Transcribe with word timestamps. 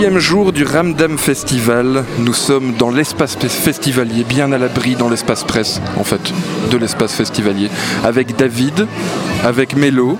Jour 0.00 0.52
du 0.52 0.64
Ramdam 0.64 1.18
Festival. 1.18 2.04
Nous 2.18 2.32
sommes 2.32 2.72
dans 2.72 2.90
l'espace 2.90 3.36
festivalier, 3.36 4.24
bien 4.24 4.50
à 4.50 4.56
l'abri 4.56 4.96
dans 4.96 5.10
l'espace 5.10 5.44
presse, 5.44 5.80
en 5.98 6.04
fait, 6.04 6.20
de 6.70 6.76
l'espace 6.78 7.12
festivalier, 7.12 7.68
avec 8.02 8.34
David, 8.34 8.86
avec 9.44 9.76
Mélo, 9.76 10.18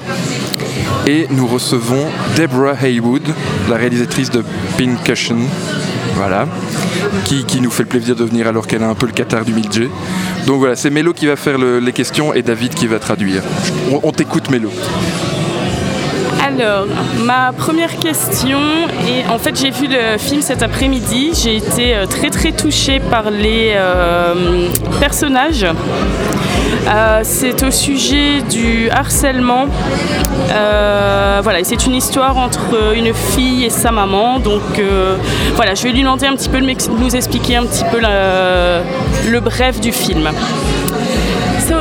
et 1.07 1.27
nous 1.31 1.47
recevons 1.47 2.05
Deborah 2.37 2.75
Haywood, 2.83 3.23
la 3.71 3.77
réalisatrice 3.77 4.31
de 4.31 4.45
Pincushion, 4.77 5.39
voilà, 6.15 6.47
qui, 7.25 7.45
qui, 7.45 7.61
nous 7.63 7.71
fait 7.71 7.85
le 7.85 7.89
plaisir 7.89 8.15
de 8.15 8.25
venir 8.25 8.49
alors 8.49 8.67
qu'elle 8.67 8.83
a 8.83 8.89
un 8.89 8.95
peu 8.95 9.07
le 9.07 9.13
catar 9.13 9.47
du 9.47 9.55
Milje. 9.55 9.89
Donc 10.47 10.59
voilà, 10.59 10.77
c'est 10.77 10.91
Mélo 10.91 11.15
qui 11.15 11.27
va 11.27 11.37
faire 11.37 11.57
le, 11.57 11.81
les 11.81 11.93
questions 11.93 12.35
et 12.35 12.43
David 12.43 12.75
qui 12.75 12.87
va 12.87 12.99
traduire. 12.99 13.43
On, 13.91 14.01
on 14.03 14.13
t'écoute 14.13 14.51
Mélo. 14.51 14.71
Alors, 16.59 16.87
ma 17.23 17.53
première 17.53 17.97
question, 17.99 18.59
et 19.07 19.25
en 19.31 19.39
fait 19.39 19.57
j'ai 19.57 19.71
vu 19.71 19.87
le 19.87 20.19
film 20.19 20.43
cet 20.43 20.63
après-midi, 20.63 21.31
j'ai 21.41 21.57
été 21.57 21.95
euh, 21.95 22.07
très 22.07 22.29
très 22.31 22.51
touchée 22.51 22.99
par 22.99 23.31
les 23.31 23.73
euh, 23.77 24.69
personnages. 24.99 25.65
Euh, 26.89 27.21
c'est 27.23 27.63
au 27.63 27.71
sujet 27.71 28.43
du 28.43 28.91
harcèlement. 28.91 29.67
Voilà, 31.43 31.63
c'est 31.63 31.87
une 31.87 31.95
histoire 31.95 32.37
entre 32.37 32.95
une 32.95 33.15
fille 33.15 33.65
et 33.65 33.71
sa 33.71 33.93
maman. 33.93 34.41
Donc 34.41 34.83
voilà, 35.55 35.75
je 35.75 35.85
vais 35.85 35.93
lui 35.93 36.01
demander 36.01 36.27
un 36.27 36.35
petit 36.35 36.49
peu 36.49 36.61
de 36.61 36.67
nous 36.99 37.17
expliquer 37.17 37.57
un 37.57 37.65
petit 37.65 37.85
peu 37.91 38.01
le 38.01 39.41
bref 39.41 39.81
du 39.81 39.93
film. 39.93 40.31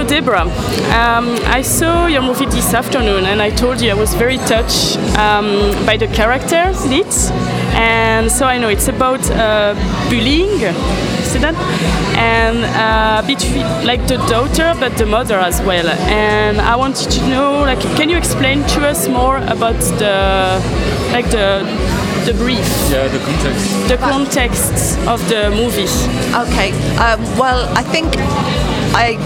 So, 0.09 0.15
Deborah, 0.15 0.41
um, 0.41 1.37
I 1.45 1.61
saw 1.61 2.07
your 2.07 2.23
movie 2.23 2.47
this 2.47 2.73
afternoon 2.73 3.25
and 3.25 3.39
I 3.43 3.51
told 3.51 3.79
you 3.79 3.91
I 3.91 3.93
was 3.93 4.15
very 4.15 4.37
touched 4.37 4.97
um, 5.19 5.85
by 5.85 5.97
the 5.97 6.07
characters 6.07 6.83
in 6.85 6.93
it. 6.93 7.31
And 7.75 8.31
so 8.31 8.47
I 8.47 8.57
know 8.57 8.69
it's 8.69 8.87
about 8.87 9.21
uh, 9.29 9.75
bullying, 10.09 10.57
see 11.21 11.37
that? 11.39 11.53
And 12.17 12.65
uh, 12.65 13.21
between 13.27 13.67
like 13.85 14.07
the 14.07 14.17
daughter 14.27 14.73
but 14.79 14.97
the 14.97 15.05
mother 15.05 15.37
as 15.37 15.61
well. 15.61 15.87
And 15.87 16.59
I 16.59 16.75
wanted 16.75 17.11
to 17.11 17.27
know, 17.29 17.59
like, 17.61 17.81
can 17.95 18.09
you 18.09 18.17
explain 18.17 18.63
to 18.63 18.87
us 18.87 19.07
more 19.07 19.37
about 19.37 19.79
the, 19.99 20.59
like 21.11 21.29
the, 21.29 21.61
the 22.25 22.33
brief? 22.33 22.67
Yeah, 22.89 23.07
the 23.09 23.19
context. 23.19 23.87
The 23.87 23.97
context 23.97 24.97
of 25.07 25.19
the 25.29 25.51
movie. 25.51 25.87
Okay. 26.33 26.71
Um, 26.97 27.21
well, 27.37 27.71
I 27.77 27.83
think 27.83 28.15
I 28.95 29.17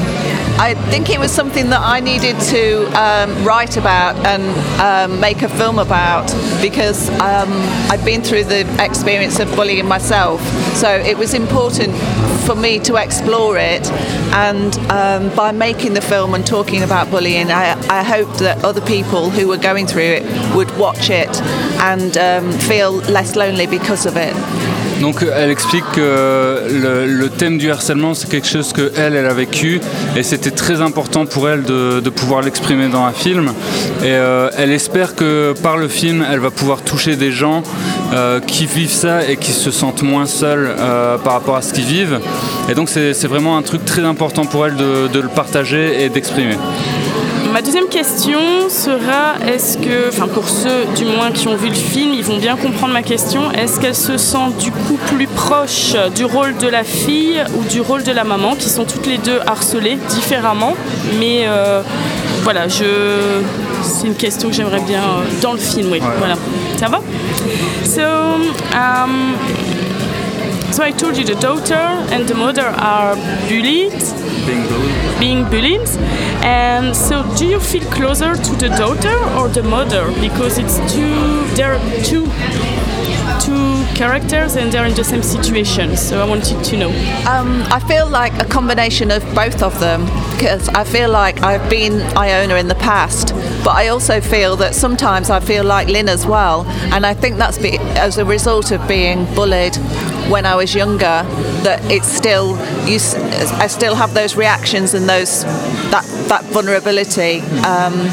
I 0.64 0.76
think 0.76 1.10
it 1.10 1.20
was 1.20 1.30
something 1.30 1.72
that 1.72 1.82
I 1.82 2.00
needed 2.00 2.40
to 2.40 2.86
um, 2.98 3.44
write 3.44 3.76
about 3.76 4.16
and 4.26 4.46
um, 4.80 5.20
make 5.20 5.42
a 5.42 5.50
film 5.50 5.78
about 5.78 6.28
because 6.62 7.10
um, 7.20 7.52
I'd 7.92 8.02
been 8.06 8.22
through 8.22 8.46
the 8.46 8.62
experience 8.82 9.42
of 9.42 9.54
bullying 9.58 9.86
myself. 9.86 10.42
So 10.78 10.88
it 10.90 11.18
was 11.18 11.34
important 11.34 11.94
for 12.46 12.56
me 12.56 12.80
to 12.80 12.96
explore 12.96 13.58
it. 13.58 13.92
And 14.32 14.74
um, 14.90 15.36
by 15.36 15.52
making 15.52 15.96
the 15.96 16.02
film 16.02 16.34
and 16.34 16.48
talking 16.48 16.82
about 16.82 17.12
bullying, 17.12 17.52
I, 17.52 17.78
I 17.90 18.02
hoped 18.02 18.40
that 18.40 18.64
other 18.64 18.80
people 18.80 19.30
who 19.30 19.50
were 19.50 19.58
going 19.58 19.86
through 19.86 20.14
it 20.22 20.56
would 20.56 20.72
watch 20.78 21.10
it 21.10 21.42
and 21.82 22.18
um, 22.18 22.54
feel 22.54 22.94
less 23.12 23.36
lonely 23.36 23.68
because 23.68 24.06
of 24.06 24.16
it. 24.16 24.34
Donc 25.02 25.26
elle 25.36 25.50
explique 25.50 25.84
que 25.94 26.64
le, 26.70 27.30
thème 27.30 27.58
du 27.58 27.72
harcèlement 27.72 28.14
c'est 28.14 28.30
quelque 28.30 28.48
chose 28.48 28.74
que 28.74 28.92
elle, 28.96 29.18
a 29.18 29.34
vécu 29.34 29.82
et 30.16 30.24
c'était 30.24 30.52
très 30.52 30.82
important 30.82 31.26
pour 31.26 31.50
elle 31.50 31.64
de, 31.64 32.10
pouvoir 32.10 32.42
l'exprimer 32.42 32.90
dans 32.90 33.04
un 33.04 33.12
film 33.12 33.54
et 34.02 34.06
euh, 34.06 34.50
elle 34.56 34.72
espère 34.72 35.16
que 35.16 35.54
par 35.64 35.78
le 35.78 35.88
film 35.88 36.24
elle 36.32 36.40
va 36.40 36.52
pouvoir 36.52 36.84
toucher 36.84 37.16
des 37.16 37.32
gens 37.32 37.64
euh, 38.14 38.40
qui 38.40 38.68
vivent 38.68 38.92
ça 38.92 39.28
et 39.28 39.36
qui 39.38 39.52
se 39.52 39.72
sentent 39.72 40.04
moins 40.04 40.28
seuls 40.28 40.76
euh, 40.78 41.18
par 41.18 41.34
rapport 41.34 41.56
à 41.56 41.64
ce 41.64 41.74
qu'ils 41.74 41.86
vivent 41.86 42.20
et 42.70 42.76
donc 42.76 42.90
c'est 42.90 43.26
vraiment 43.26 43.58
un 43.58 43.64
truc 43.64 43.84
très 43.84 44.04
important 44.04 44.46
pour 44.46 44.68
elle 44.68 44.76
de 44.76 45.20
le 45.20 45.30
partager 45.30 46.04
et 46.04 46.10
d'exprimer. 46.10 46.58
Ma 47.54 47.62
deuxième 47.62 47.88
question 47.88 48.68
sera 48.68 49.36
est-ce 49.48 49.78
que, 49.78 50.10
enfin 50.10 50.28
pour 50.28 50.50
ceux 50.50 50.86
du 50.96 51.06
moins 51.06 51.30
qui 51.32 51.48
ont 51.48 51.56
vu 51.56 51.68
le 51.70 51.76
film, 51.76 52.12
ils 52.16 52.24
vont 52.24 52.40
bien 52.40 52.56
comprendre 52.56 52.94
ma 52.94 53.04
question, 53.04 53.52
est-ce 53.52 53.80
qu'elle 53.80 53.94
se 53.94 54.18
sent 54.18 54.50
du 54.60 54.72
coup 54.72 54.98
plus 55.06 55.28
proche 55.28 55.94
du 56.16 56.26
rôle 56.26 56.58
de 56.58 56.68
la 56.68 56.84
fille 56.84 57.44
ou 57.56 57.64
du 57.66 57.80
rôle 57.80 58.02
de 58.02 58.12
la 58.12 58.24
maman, 58.24 58.56
qui 58.56 58.70
sont 58.70 58.86
toutes 58.86 59.06
les 59.06 59.20
deux 59.20 59.40
harcelées 59.46 60.00
différemment, 60.10 60.74
mais 61.20 61.44
euh, 61.46 61.84
voilà, 62.42 62.68
je... 62.68 62.86
c'est 63.84 64.08
une 64.08 64.16
question 64.16 64.50
que 64.50 64.56
j'aimerais 64.56 64.82
bien 64.82 65.04
euh, 65.04 65.42
dans 65.44 65.54
le 65.54 65.60
film, 65.60 65.92
oui, 65.92 66.00
ouais. 66.00 66.08
voilà. 66.18 66.36
Ça 66.80 66.88
va? 66.88 67.02
So, 67.86 68.02
um, 68.74 69.36
so 70.72 70.82
I 70.84 70.92
told 70.92 71.16
you 71.16 71.24
the 71.24 71.40
daughter 71.40 71.78
and 72.12 72.26
the 72.26 72.36
mother 72.36 72.74
are 72.80 73.16
bullied. 73.48 73.92
Being 74.48 74.64
bullied. 74.68 75.04
being 75.20 75.44
bullied. 75.46 75.88
And 76.44 76.94
so, 76.94 77.24
do 77.38 77.48
you 77.48 77.60
feel 77.60 77.90
closer 77.90 78.36
to 78.36 78.56
the 78.56 78.68
daughter 78.70 79.18
or 79.38 79.48
the 79.48 79.64
mother? 79.64 80.12
Because 80.20 80.58
it's 80.58 80.76
two, 80.94 81.46
there 81.56 81.74
are 81.74 82.04
two, 82.04 82.26
two 83.40 83.86
characters 83.96 84.58
and 84.58 84.72
they're 84.72 84.86
in 84.86 84.94
the 84.94 85.04
same 85.04 85.24
situation. 85.24 85.96
So 85.96 86.22
I 86.22 86.28
wanted 86.28 86.62
to 86.66 86.78
know. 86.78 86.90
Um, 87.28 87.64
I 87.72 87.80
feel 87.88 88.10
like 88.10 88.34
a 88.42 88.46
combination 88.46 89.10
of 89.10 89.24
both 89.34 89.64
of 89.64 89.80
them 89.80 90.06
because 90.34 90.68
I 90.70 90.84
feel 90.84 91.10
like 91.10 91.42
I've 91.42 91.70
been 91.70 92.02
Iona 92.18 92.56
in 92.56 92.68
the 92.68 92.76
past, 92.76 93.34
but 93.64 93.76
I 93.76 93.88
also 93.88 94.20
feel 94.20 94.58
that 94.58 94.76
sometimes 94.76 95.30
I 95.30 95.40
feel 95.40 95.64
like 95.64 95.88
Lynn 95.88 96.10
as 96.10 96.26
well, 96.26 96.66
and 96.94 97.06
I 97.06 97.14
think 97.14 97.38
that's 97.38 97.58
be, 97.58 97.78
as 97.96 98.18
a 98.18 98.26
result 98.26 98.72
of 98.72 98.86
being 98.88 99.26
bullied 99.36 99.78
when 100.30 100.46
I 100.46 100.56
was 100.56 100.74
younger. 100.76 101.24
That 101.64 101.80
it's 101.92 102.08
still 102.08 102.58
you, 102.88 103.00
I 103.60 103.68
still 103.68 103.96
have 103.96 104.14
those 104.14 104.36
reactions 104.36 104.94
and 104.94 105.08
those 105.08 105.44
that 105.92 106.06
that 106.28 106.44
vulnerability. 106.46 107.42
Um, 107.64 108.10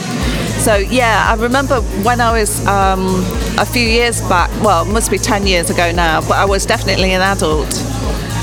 so 0.60 0.76
yeah, 0.76 1.26
I 1.28 1.34
remember 1.41 1.81
when 2.03 2.21
I 2.21 2.32
was 2.32 2.66
um, 2.66 3.25
a 3.59 3.65
few 3.65 3.87
years 3.87 4.21
back. 4.28 4.50
Well, 4.62 4.88
it 4.88 4.93
must 4.93 5.10
be 5.10 5.19
ten 5.19 5.47
years 5.47 5.71
ago 5.71 5.91
now, 5.93 6.21
but 6.21 6.32
I 6.32 6.44
was 6.44 6.66
definitely 6.66 7.12
an 7.12 7.22
adult 7.22 7.72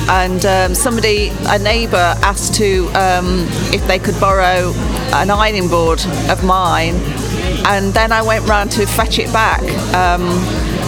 and 0.09 0.45
um, 0.45 0.73
somebody, 0.73 1.31
a 1.47 1.59
neighbour, 1.59 2.15
asked 2.23 2.55
to 2.55 2.87
um, 2.89 3.45
if 3.73 3.85
they 3.87 3.99
could 3.99 4.17
borrow 4.19 4.71
an 5.13 5.29
ironing 5.29 5.67
board 5.67 5.99
of 6.29 6.43
mine, 6.43 6.95
and 7.65 7.93
then 7.93 8.11
I 8.11 8.21
went 8.21 8.47
round 8.47 8.71
to 8.71 8.85
fetch 8.85 9.19
it 9.19 9.31
back, 9.33 9.61
um, 9.93 10.21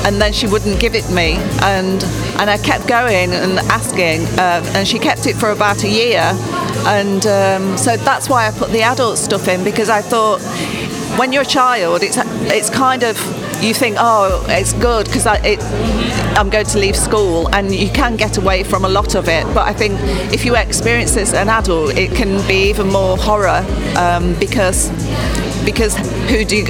and 0.05 0.21
then 0.21 0.33
she 0.33 0.47
wouldn't 0.47 0.79
give 0.79 0.95
it 0.95 1.09
me, 1.09 1.35
and 1.61 2.03
and 2.39 2.49
I 2.49 2.57
kept 2.57 2.87
going 2.87 3.31
and 3.31 3.59
asking, 3.69 4.25
uh, 4.39 4.63
and 4.75 4.87
she 4.87 4.99
kept 4.99 5.27
it 5.27 5.35
for 5.35 5.51
about 5.51 5.83
a 5.83 5.89
year, 5.89 6.21
and 6.87 7.25
um, 7.27 7.77
so 7.77 7.97
that's 7.97 8.29
why 8.29 8.47
I 8.47 8.51
put 8.51 8.71
the 8.71 8.81
adult 8.81 9.17
stuff 9.17 9.47
in 9.47 9.63
because 9.63 9.89
I 9.89 10.01
thought 10.01 10.41
when 11.17 11.33
you're 11.33 11.43
a 11.43 11.45
child, 11.45 12.01
it's 12.03 12.17
it's 12.17 12.69
kind 12.69 13.03
of 13.03 13.17
you 13.61 13.73
think, 13.73 13.97
oh, 13.99 14.45
it's 14.47 14.73
good 14.73 15.05
because 15.05 15.27
I'm 15.27 16.49
going 16.49 16.65
to 16.65 16.77
leave 16.77 16.95
school, 16.95 17.53
and 17.53 17.73
you 17.73 17.89
can 17.89 18.15
get 18.15 18.37
away 18.37 18.63
from 18.63 18.85
a 18.85 18.89
lot 18.89 19.15
of 19.15 19.27
it. 19.27 19.43
But 19.53 19.67
I 19.67 19.73
think 19.73 19.99
if 20.33 20.45
you 20.45 20.55
experience 20.55 21.13
this 21.13 21.33
as 21.33 21.35
an 21.35 21.49
adult, 21.49 21.97
it 21.97 22.15
can 22.15 22.45
be 22.47 22.69
even 22.69 22.87
more 22.87 23.17
horror 23.17 23.65
um, 23.97 24.33
because 24.39 24.89
because 25.65 25.95
who 26.29 26.45
do 26.45 26.57
you, 26.57 26.65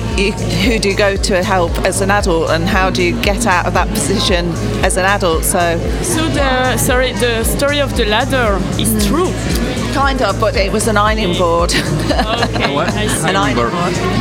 who 0.66 0.80
do 0.80 0.90
you 0.90 0.98
go 0.98 1.16
to 1.16 1.44
help 1.44 1.72
as 1.80 2.02
an 2.02 2.12
adult, 2.12 2.50
and 2.50 2.64
how 2.66 2.90
do 2.90 3.04
you 3.04 3.20
get 3.22 3.46
out 3.46 3.66
of 3.66 3.74
that 3.74 3.88
position 3.90 4.50
as 4.84 4.98
an 4.98 5.06
adult? 5.06 5.44
So, 5.44 5.78
so 6.02 6.28
the 6.30 6.78
sorry, 6.78 7.14
the 7.14 7.44
story 7.44 7.80
of 7.80 7.96
the 7.96 8.06
ladder 8.06 8.56
is 8.80 8.90
mm. 8.90 9.08
true. 9.08 9.69
Kind 10.08 10.22
of, 10.22 10.40
but 10.40 10.56
it 10.56 10.72
was 10.72 10.88
an 10.88 10.96
ironing 10.96 11.38
board. 11.38 11.72
okay, 11.76 12.74
ouais. 12.74 12.86
an 13.26 13.36
ironing 13.36 13.56
board. 13.56 13.72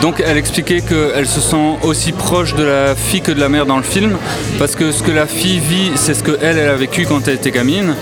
Donc 0.02 0.20
elle 0.26 0.36
expliquait 0.36 0.80
qu'elle 0.80 1.26
se 1.26 1.40
sent 1.40 1.76
aussi 1.82 2.10
proche 2.10 2.54
de 2.56 2.64
la 2.64 2.96
fille 2.96 3.20
que 3.20 3.30
de 3.30 3.38
la 3.38 3.48
mère 3.48 3.64
dans 3.64 3.76
le 3.76 3.84
film, 3.84 4.16
parce 4.58 4.74
que 4.74 4.90
ce 4.90 5.04
que 5.04 5.12
la 5.12 5.26
fille 5.26 5.60
vit, 5.60 5.92
c'est 5.94 6.14
ce 6.14 6.24
qu'elle, 6.24 6.58
elle 6.58 6.68
a 6.68 6.74
vécu 6.74 7.06
quand 7.06 7.28
elle 7.28 7.34
était 7.34 7.52
gamine, 7.52 7.94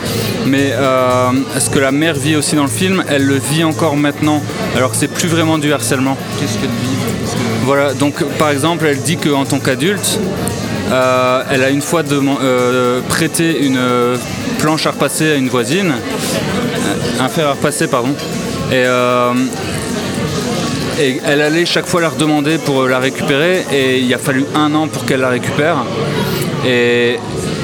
mais 0.46 0.70
euh, 0.72 1.32
ce 1.58 1.68
que 1.68 1.78
la 1.78 1.92
mère 1.92 2.14
vit 2.14 2.34
aussi 2.34 2.56
dans 2.56 2.62
le 2.62 2.70
film, 2.70 3.04
elle 3.10 3.26
le 3.26 3.36
vit 3.36 3.62
encore 3.62 3.96
maintenant, 3.96 4.42
alors 4.74 4.92
que 4.92 4.96
c'est 4.96 5.08
plus 5.12 5.28
vraiment 5.28 5.58
du 5.58 5.70
harcèlement. 5.72 6.16
Qu'est-ce 6.40 6.54
qu'elle 6.54 6.70
vit? 6.70 7.36
Voilà, 7.64 7.92
donc 7.92 8.24
par 8.38 8.50
exemple, 8.50 8.86
elle 8.86 9.02
dit 9.02 9.18
qu'en 9.18 9.44
tant 9.44 9.58
qu'adulte, 9.58 10.18
euh, 10.90 11.42
elle 11.50 11.62
a 11.62 11.68
une 11.68 11.82
fois 11.82 12.02
de, 12.02 12.18
euh, 12.42 13.00
prêté 13.08 13.64
une 13.66 13.80
planche 14.60 14.86
à 14.86 14.92
repasser 14.92 15.32
à 15.32 15.34
une 15.34 15.48
voisine, 15.48 15.92
un 17.20 17.28
fer 17.28 17.46
à 17.48 17.52
repasser, 17.52 17.86
pardon, 17.88 18.14
et, 18.70 18.84
euh, 18.84 19.32
et 21.00 21.20
elle 21.24 21.40
allait 21.42 21.66
chaque 21.66 21.86
fois 21.86 22.00
la 22.00 22.08
redemander 22.08 22.58
pour 22.58 22.86
la 22.86 22.98
récupérer, 22.98 23.64
et 23.72 23.98
il 23.98 24.12
a 24.14 24.18
fallu 24.18 24.44
un 24.54 24.74
an 24.74 24.88
pour 24.88 25.04
qu'elle 25.04 25.20
la 25.20 25.28
récupère. 25.28 25.76
Et 26.66 27.18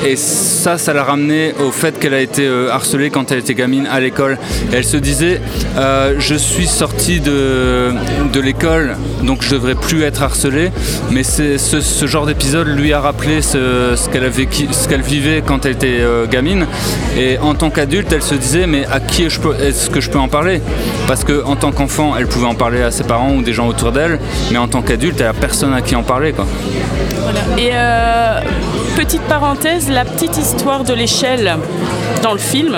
et 0.05 0.17
ça, 0.17 0.79
ça 0.79 0.93
l'a 0.93 1.05
ramené 1.05 1.55
au 1.65 1.71
fait 1.71 1.99
qu'elle 1.99 2.15
a 2.15 2.21
été 2.21 2.45
euh, 2.45 2.71
harcelée 2.73 3.11
quand 3.11 3.31
elle 3.31 3.39
était 3.39 3.55
gamine 3.55 3.87
à 3.87 4.01
l'école. 4.01 4.37
Elle 4.73 4.85
se 4.85 4.97
disait, 4.97 5.41
euh, 5.77 6.15
je 6.19 6.35
suis 6.35 6.67
sortie 6.67 7.21
de, 7.21 7.93
de 8.33 8.41
l'école, 8.41 8.97
donc 9.23 9.43
je 9.43 9.51
devrais 9.51 9.77
plus 9.77 10.03
être 10.03 10.23
harcelée. 10.23 10.71
Mais 11.11 11.23
ce, 11.23 12.07
genre 12.07 12.27
d'épisode 12.27 12.67
lui 12.67 12.93
a 12.93 13.01
rappelé 13.01 13.43
ce, 13.43 13.95
ce 13.97 14.09
qu'elle 14.09 15.03
vivait 15.03 15.43
quand 15.47 15.67
elle 15.67 15.73
était 15.73 15.99
euh, 16.01 16.27
gamine. 16.27 16.67
Et 17.17 17.39
en 17.39 17.55
tant 17.55 17.71
qu'adulte, 17.71 18.13
elle 18.13 18.23
se 18.23 18.35
disait, 18.35 18.67
mais 18.67 18.85
à 18.87 18.99
qui 18.99 19.25
est-ce 19.25 19.39
est 19.39 19.93
que 19.93 20.01
je 20.01 20.11
peux 20.11 20.19
en 20.19 20.29
parler? 20.29 20.61
Parce 21.07 21.23
que 21.23 21.45
en 21.45 21.55
tant 21.55 21.71
qu'enfant, 21.71 22.15
elle 22.19 22.27
pouvait 22.27 22.47
en 22.47 22.55
parler 22.55 22.83
à 22.83 22.91
ses 22.91 23.05
parents 23.05 23.35
ou 23.35 23.43
des 23.43 23.53
gens 23.53 23.69
autour 23.69 23.93
d'elle, 23.93 24.19
mais 24.51 24.59
en 24.59 24.67
tant 24.67 24.83
qu'adulte, 24.83 25.21
elle 25.21 25.29
a 25.29 25.33
personne 25.33 25.73
à 25.75 25.81
qui 25.81 25.95
en 25.95 26.03
parler, 26.03 26.33
quoi. 26.33 26.47
Et 27.57 27.71
petite 28.97 29.23
parenthèse, 29.23 29.91
la 29.91 30.05
petite 30.05 30.37
histoire 30.37 30.85
de 30.85 30.95
l'échelle 30.95 31.57
dans 32.23 32.33
le 32.33 32.39
film, 32.39 32.77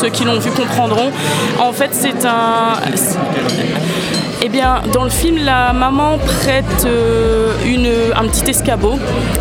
ceux 0.00 0.08
qui 0.08 0.24
l'ont 0.24 0.38
vu 0.38 0.50
comprendront. 0.50 1.10
En 1.60 1.72
fait, 1.72 1.90
c'est 1.92 2.24
un. 2.24 2.74
Eh 4.42 4.48
bien, 4.48 4.82
dans 4.92 5.02
le 5.02 5.10
film, 5.10 5.38
la 5.44 5.72
maman 5.72 6.18
prête 6.18 6.84
euh, 6.84 7.52
une, 7.64 7.90
un 8.14 8.28
petit 8.28 8.50
escabeau 8.50 8.94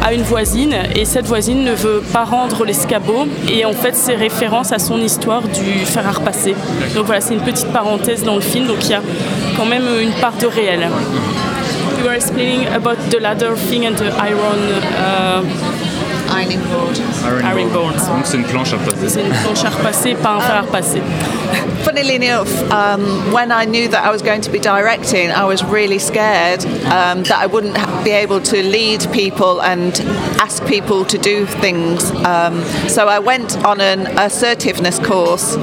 à 0.04 0.14
une 0.14 0.24
voisine 0.24 0.74
et 0.96 1.06
cette 1.06 1.28
voisine 1.28 1.64
ne 1.64 1.74
veut 1.74 2.02
pas 2.14 2.24
rendre 2.24 2.66
l'escabeau 2.66 3.28
et 3.48 3.66
en 3.66 3.74
fait 3.74 3.94
c'est 3.94 4.16
référence 4.16 4.72
à 4.72 4.80
son 4.80 5.00
histoire 5.00 5.44
du 5.44 5.86
fer 5.86 6.08
à 6.08 6.12
repasser. 6.12 6.56
Donc 6.96 7.06
voilà, 7.06 7.22
c'est 7.22 7.34
une 7.36 7.42
petite 7.42 7.72
parenthèse 7.72 8.24
dans 8.24 8.36
le 8.36 8.42
film, 8.42 8.68
donc 8.68 8.78
il 8.86 8.92
y 8.92 8.94
a 8.94 9.02
quand 9.58 9.66
même 9.66 9.86
une 10.02 10.14
part 10.14 10.38
de 10.38 10.48
réel. 10.48 10.88
You 12.00 12.06
were 12.06 12.16
explaining 12.16 12.66
about 12.68 12.98
the 13.12 13.20
ladder 13.20 13.56
thing 13.56 13.86
and 13.86 13.96
the 13.98 14.12
iron... 14.18 14.60
Uh, 14.98 15.75
Ironing 16.36 16.68
board. 16.68 16.98
Iron 17.46 17.70
board. 17.72 17.96
Donc 17.96 18.26
c'est 18.26 18.38
une 18.38 18.44
planche 18.44 18.74
à 18.74 18.78
passer. 18.78 19.08
C'est 19.08 19.22
une 19.22 19.34
planche 19.34 19.64
à 19.64 19.70
repasser, 19.70 20.16
pas 20.16 20.32
un 20.32 20.40
fer 20.42 20.56
à 20.56 20.62
repasser. 20.62 21.02
Funnily 21.86 22.16
enough, 22.16 22.50
um, 22.72 23.32
when 23.32 23.52
I 23.52 23.64
knew 23.66 23.88
that 23.88 24.04
I 24.04 24.12
was 24.12 24.22
going 24.22 24.42
to 24.42 24.52
be 24.52 24.60
directing, 24.60 25.32
I 25.32 25.46
was 25.46 25.64
really 25.64 26.00
scared 26.00 26.66
um, 26.86 27.24
that 27.24 27.40
I 27.40 27.46
wouldn't 27.46 27.76
be 28.04 28.12
able 28.12 28.42
to 28.42 28.64
lead 28.64 29.08
people 29.14 29.62
and 29.62 29.94
ask 30.42 30.66
people 30.66 31.06
to 31.06 31.18
do 31.18 31.46
things. 31.46 32.12
Um, 32.26 32.64
so 32.90 33.08
I 33.08 33.20
went 33.20 33.64
on 33.64 33.80
an 33.80 34.08
assertiveness 34.18 35.00
course 35.00 35.56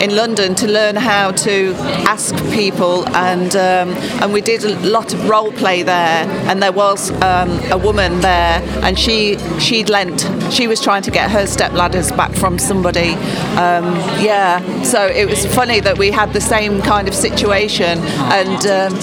in 0.00 0.14
London 0.14 0.54
to 0.54 0.66
learn 0.66 0.96
how 0.96 1.32
to 1.32 1.74
ask 2.06 2.34
people, 2.52 3.06
and 3.16 3.54
um, 3.56 3.96
and 4.22 4.32
we 4.32 4.40
did 4.40 4.64
a 4.64 4.74
lot 4.88 5.12
of 5.12 5.28
role 5.28 5.52
play 5.52 5.82
there. 5.82 6.26
And 6.48 6.62
there 6.62 6.72
was 6.72 7.10
um, 7.22 7.50
a 7.70 7.78
woman 7.78 8.20
there, 8.20 8.62
and 8.82 8.98
she 8.98 9.38
she'd 9.58 9.88
lent. 9.90 10.07
She 10.50 10.66
was 10.66 10.80
trying 10.80 11.02
to 11.02 11.10
get 11.10 11.30
her 11.30 11.46
step 11.46 11.72
ladders 11.72 12.10
back 12.12 12.32
from 12.32 12.58
somebody. 12.58 13.14
Um, 13.56 13.94
yeah, 14.20 14.82
so 14.82 15.06
it 15.06 15.28
was 15.28 15.46
funny 15.46 15.80
that 15.80 15.98
we 15.98 16.10
had 16.10 16.32
the 16.32 16.40
same 16.40 16.80
kind 16.82 17.08
of 17.08 17.14
situation, 17.14 17.98
and 17.98 18.66
um, 18.66 18.96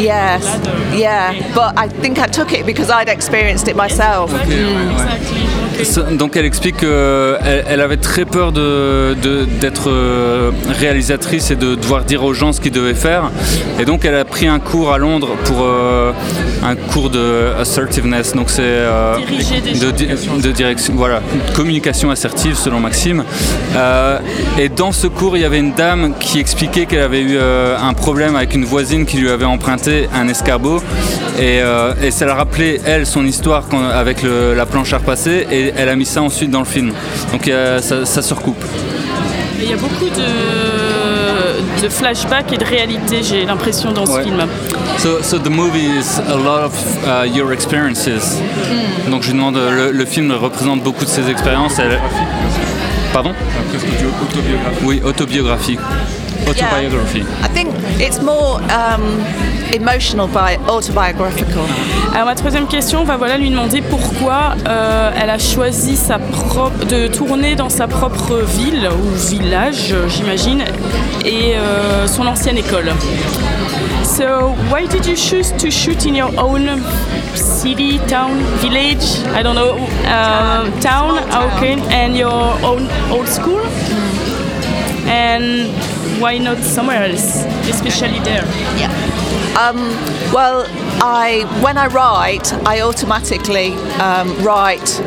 yes, 0.00 0.42
yeah. 0.96 1.54
But 1.54 1.78
I 1.78 1.88
think 1.88 2.18
I 2.18 2.26
took 2.26 2.52
it 2.52 2.66
because 2.66 2.90
I'd 2.90 3.08
experienced 3.08 3.68
it 3.68 3.76
myself. 3.76 4.30
Exactly, 4.30 4.56
ouais. 4.56 4.92
exactly. 4.92 5.49
Donc 6.18 6.36
elle 6.36 6.44
explique 6.44 6.76
qu'elle 6.78 7.38
elle 7.68 7.80
avait 7.80 7.96
très 7.96 8.24
peur 8.24 8.52
de- 8.52 9.14
d'être 9.60 9.88
euh, 9.90 10.50
réalisatrice 10.78 11.50
et 11.50 11.56
de 11.56 11.74
devoir 11.74 12.04
dire 12.04 12.22
aux 12.24 12.34
gens 12.34 12.52
ce 12.52 12.60
qu'ils 12.60 12.72
devaient 12.72 12.94
faire. 12.94 13.30
Et 13.78 13.84
donc 13.84 14.04
elle 14.04 14.14
a 14.14 14.24
pris 14.24 14.46
un 14.46 14.58
cours 14.58 14.92
à 14.92 14.98
Londres 14.98 15.30
pour 15.44 15.58
euh, 15.62 16.12
un 16.62 16.74
cours 16.76 17.08
de 17.10 17.52
assertiveness. 17.58 18.34
Donc 18.34 18.50
c'est 18.50 18.60
euh, 18.62 19.16
de, 19.80 19.90
di- 19.90 20.06
de 20.42 20.52
direction, 20.52 20.92
voilà, 20.96 21.22
communication 21.54 22.10
assertive 22.10 22.56
selon 22.56 22.80
Maxime. 22.80 23.24
Euh, 23.76 24.18
et 24.58 24.68
dans 24.68 24.92
ce 24.92 25.06
cours, 25.06 25.36
il 25.36 25.42
y 25.42 25.46
avait 25.46 25.58
une 25.60 25.72
dame 25.72 26.12
qui 26.20 26.38
expliquait 26.40 26.84
qu'elle 26.86 27.02
avait 27.02 27.22
eu 27.22 27.36
euh, 27.38 27.76
un 27.80 27.94
problème 27.94 28.36
avec 28.36 28.54
une 28.54 28.64
voisine 28.64 29.06
qui 29.06 29.16
lui 29.16 29.30
avait 29.30 29.44
emprunté 29.46 30.08
un 30.14 30.28
escabeau. 30.28 30.82
Et, 31.38 31.60
euh, 31.62 31.94
et 32.02 32.10
ça 32.10 32.26
l'a 32.26 32.34
rappelé, 32.34 32.80
elle, 32.84 33.06
son 33.06 33.24
histoire 33.24 33.64
quand- 33.70 33.88
avec 33.88 34.22
le- 34.22 34.54
la 34.54 34.66
planche 34.66 34.92
à 34.92 34.98
repasser. 34.98 35.46
Et 35.50 35.69
elle 35.76 35.88
a 35.88 35.96
mis 35.96 36.06
ça 36.06 36.22
ensuite 36.22 36.50
dans 36.50 36.60
le 36.60 36.64
film. 36.66 36.92
Donc 37.32 37.48
euh, 37.48 37.80
ça, 37.80 38.04
ça 38.06 38.22
se 38.22 38.32
recoupe. 38.34 38.62
Il 39.62 39.68
y 39.68 39.72
a 39.72 39.76
beaucoup 39.76 40.06
de, 40.08 41.82
de 41.82 41.88
flashbacks 41.88 42.52
et 42.52 42.56
de 42.56 42.64
réalité, 42.64 43.22
j'ai 43.22 43.44
l'impression, 43.44 43.92
dans 43.92 44.06
ce 44.06 44.12
Ouais. 44.12 44.24
film. 44.24 44.42
So, 44.98 45.22
so 45.22 45.38
the 45.38 45.50
movie 45.50 45.86
is 45.98 46.18
a 46.28 46.34
lot 46.36 46.64
of 46.64 46.72
uh, 47.06 47.26
your 47.26 47.52
experiences. 47.52 48.08
Donc 49.10 49.22
je 49.22 49.28
lui 49.28 49.34
demande, 49.34 49.56
le, 49.56 49.90
le 49.92 50.04
film 50.06 50.32
représente 50.32 50.82
beaucoup 50.82 51.04
de 51.04 51.10
ses 51.10 51.28
expériences. 51.30 51.78
Elle- 51.78 51.98
Pardon? 53.12 53.32
Oui, 54.84 55.00
autobiographique. 55.04 55.80
Autobiography. 56.50 57.22
I 57.42 57.48
think 57.48 57.68
it's 58.00 58.20
more 58.20 58.60
um, 58.70 59.24
emotional 59.72 60.26
by 60.26 60.58
autobiographical. 60.68 61.62
Alors 62.12 62.26
ma 62.26 62.34
troisième 62.34 62.66
question, 62.66 63.02
on 63.02 63.04
va 63.04 63.16
voilà 63.16 63.38
lui 63.38 63.50
demander 63.50 63.82
pourquoi 63.82 64.54
euh, 64.68 65.10
elle 65.16 65.30
a 65.30 65.38
choisi 65.38 65.96
sa 65.96 66.18
propre, 66.18 66.84
de 66.86 67.06
tourner 67.06 67.54
dans 67.54 67.68
sa 67.68 67.86
propre 67.86 68.42
ville 68.58 68.88
ou 68.90 69.16
village, 69.28 69.94
j'imagine, 70.08 70.64
et 71.24 71.54
euh, 71.54 72.08
son 72.08 72.26
ancienne 72.26 72.58
école. 72.58 72.90
So 74.02 74.54
why 74.72 74.88
did 74.88 75.06
you 75.06 75.14
choose 75.14 75.52
to 75.58 75.70
shoot 75.70 76.04
in 76.04 76.16
your 76.16 76.30
own 76.36 76.82
city, 77.34 78.00
town, 78.08 78.38
village? 78.60 79.22
I 79.36 79.42
don't 79.42 79.54
know, 79.54 79.76
um, 80.06 80.72
town, 80.80 81.20
okay, 81.56 81.76
and 81.92 82.16
your 82.16 82.54
own 82.64 82.88
old 83.12 83.28
school? 83.28 83.60
And 85.10 85.68
why 86.20 86.38
not 86.38 86.58
somewhere 86.58 87.02
else, 87.02 87.44
especially 87.68 88.20
there? 88.20 88.44
Yeah. 88.78 88.92
Um, 89.58 89.78
well, 90.32 90.64
I 91.02 91.42
when 91.62 91.76
I 91.76 91.88
write, 91.88 92.52
I 92.64 92.82
automatically 92.82 93.72
um, 93.98 94.28
write 94.44 95.00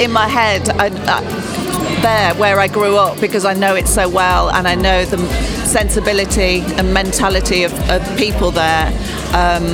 in 0.00 0.12
my 0.12 0.28
head 0.28 0.68
uh, 0.70 0.88
uh, 0.92 2.00
there 2.00 2.34
where 2.34 2.60
I 2.60 2.68
grew 2.68 2.96
up 2.96 3.20
because 3.20 3.44
I 3.44 3.54
know 3.54 3.74
it 3.74 3.88
so 3.88 4.08
well 4.08 4.50
and 4.50 4.68
I 4.68 4.74
know 4.74 5.04
the 5.04 5.18
sensibility 5.66 6.60
and 6.78 6.94
mentality 6.94 7.64
of, 7.64 7.72
of 7.90 8.02
people 8.16 8.50
there. 8.52 8.86
Um, 9.34 9.66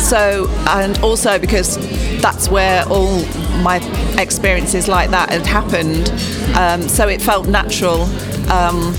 so 0.00 0.48
and 0.68 0.98
also 0.98 1.38
because 1.38 1.78
that's 2.20 2.48
where 2.48 2.84
all 2.88 3.24
my 3.62 3.78
experiences 4.18 4.88
like 4.88 5.10
that 5.10 5.30
had 5.30 5.46
happened. 5.46 6.10
Um, 6.56 6.88
so 6.88 7.08
it 7.08 7.22
felt 7.22 7.46
natural. 7.46 8.06
Um, 8.50 8.94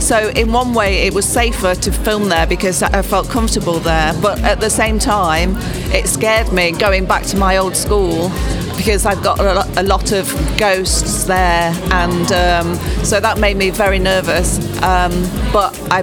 so 0.00 0.28
in 0.30 0.52
one 0.52 0.72
way, 0.72 1.06
it 1.06 1.14
was 1.14 1.26
safer 1.26 1.74
to 1.74 1.90
film 1.90 2.28
there 2.28 2.46
because 2.46 2.82
I 2.82 3.02
felt 3.02 3.28
comfortable 3.28 3.80
there. 3.80 4.14
But 4.22 4.40
at 4.42 4.60
the 4.60 4.70
same 4.70 4.98
time, 4.98 5.54
it 5.92 6.06
scared 6.06 6.52
me 6.52 6.72
going 6.72 7.06
back 7.06 7.24
to 7.24 7.36
my 7.36 7.56
old 7.56 7.76
school 7.76 8.30
because 8.76 9.04
I've 9.06 9.22
got 9.22 9.40
a 9.40 9.82
lot 9.82 10.12
of 10.12 10.32
ghosts 10.58 11.24
there, 11.24 11.72
and 11.90 12.30
um, 12.32 12.76
so 13.04 13.18
that 13.18 13.38
made 13.38 13.56
me 13.56 13.70
very 13.70 13.98
nervous. 13.98 14.58
Um, 14.82 15.12
but 15.52 15.76
I, 15.90 16.00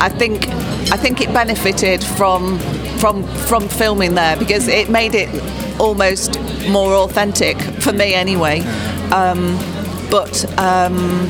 I 0.00 0.08
think, 0.08 0.48
I 0.90 0.96
think 0.96 1.20
it 1.20 1.32
benefited 1.32 2.02
from 2.02 2.58
from 2.98 3.22
from 3.46 3.68
filming 3.68 4.14
there 4.14 4.36
because 4.36 4.66
it 4.66 4.90
made 4.90 5.14
it 5.14 5.28
almost 5.78 6.40
more 6.68 6.94
authentic 6.94 7.58
for 7.80 7.92
me 7.92 8.12
anyway. 8.14 8.60
Um, 9.12 9.56
but 10.10 10.44
um, 10.58 11.28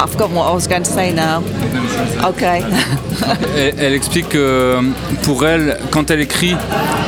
I've 0.00 0.10
forgotten 0.10 0.34
what 0.36 0.50
I 0.50 0.54
was 0.54 0.66
going 0.66 0.82
to 0.82 0.90
say 0.90 1.12
now. 1.12 1.42
Okay. 2.24 2.62
Elle, 3.78 3.94
explique 3.94 4.30
que 4.30 4.78
pour 5.22 5.46
elle, 5.46 5.78
quand 5.90 6.10
elle 6.10 6.20
écrit, 6.20 6.56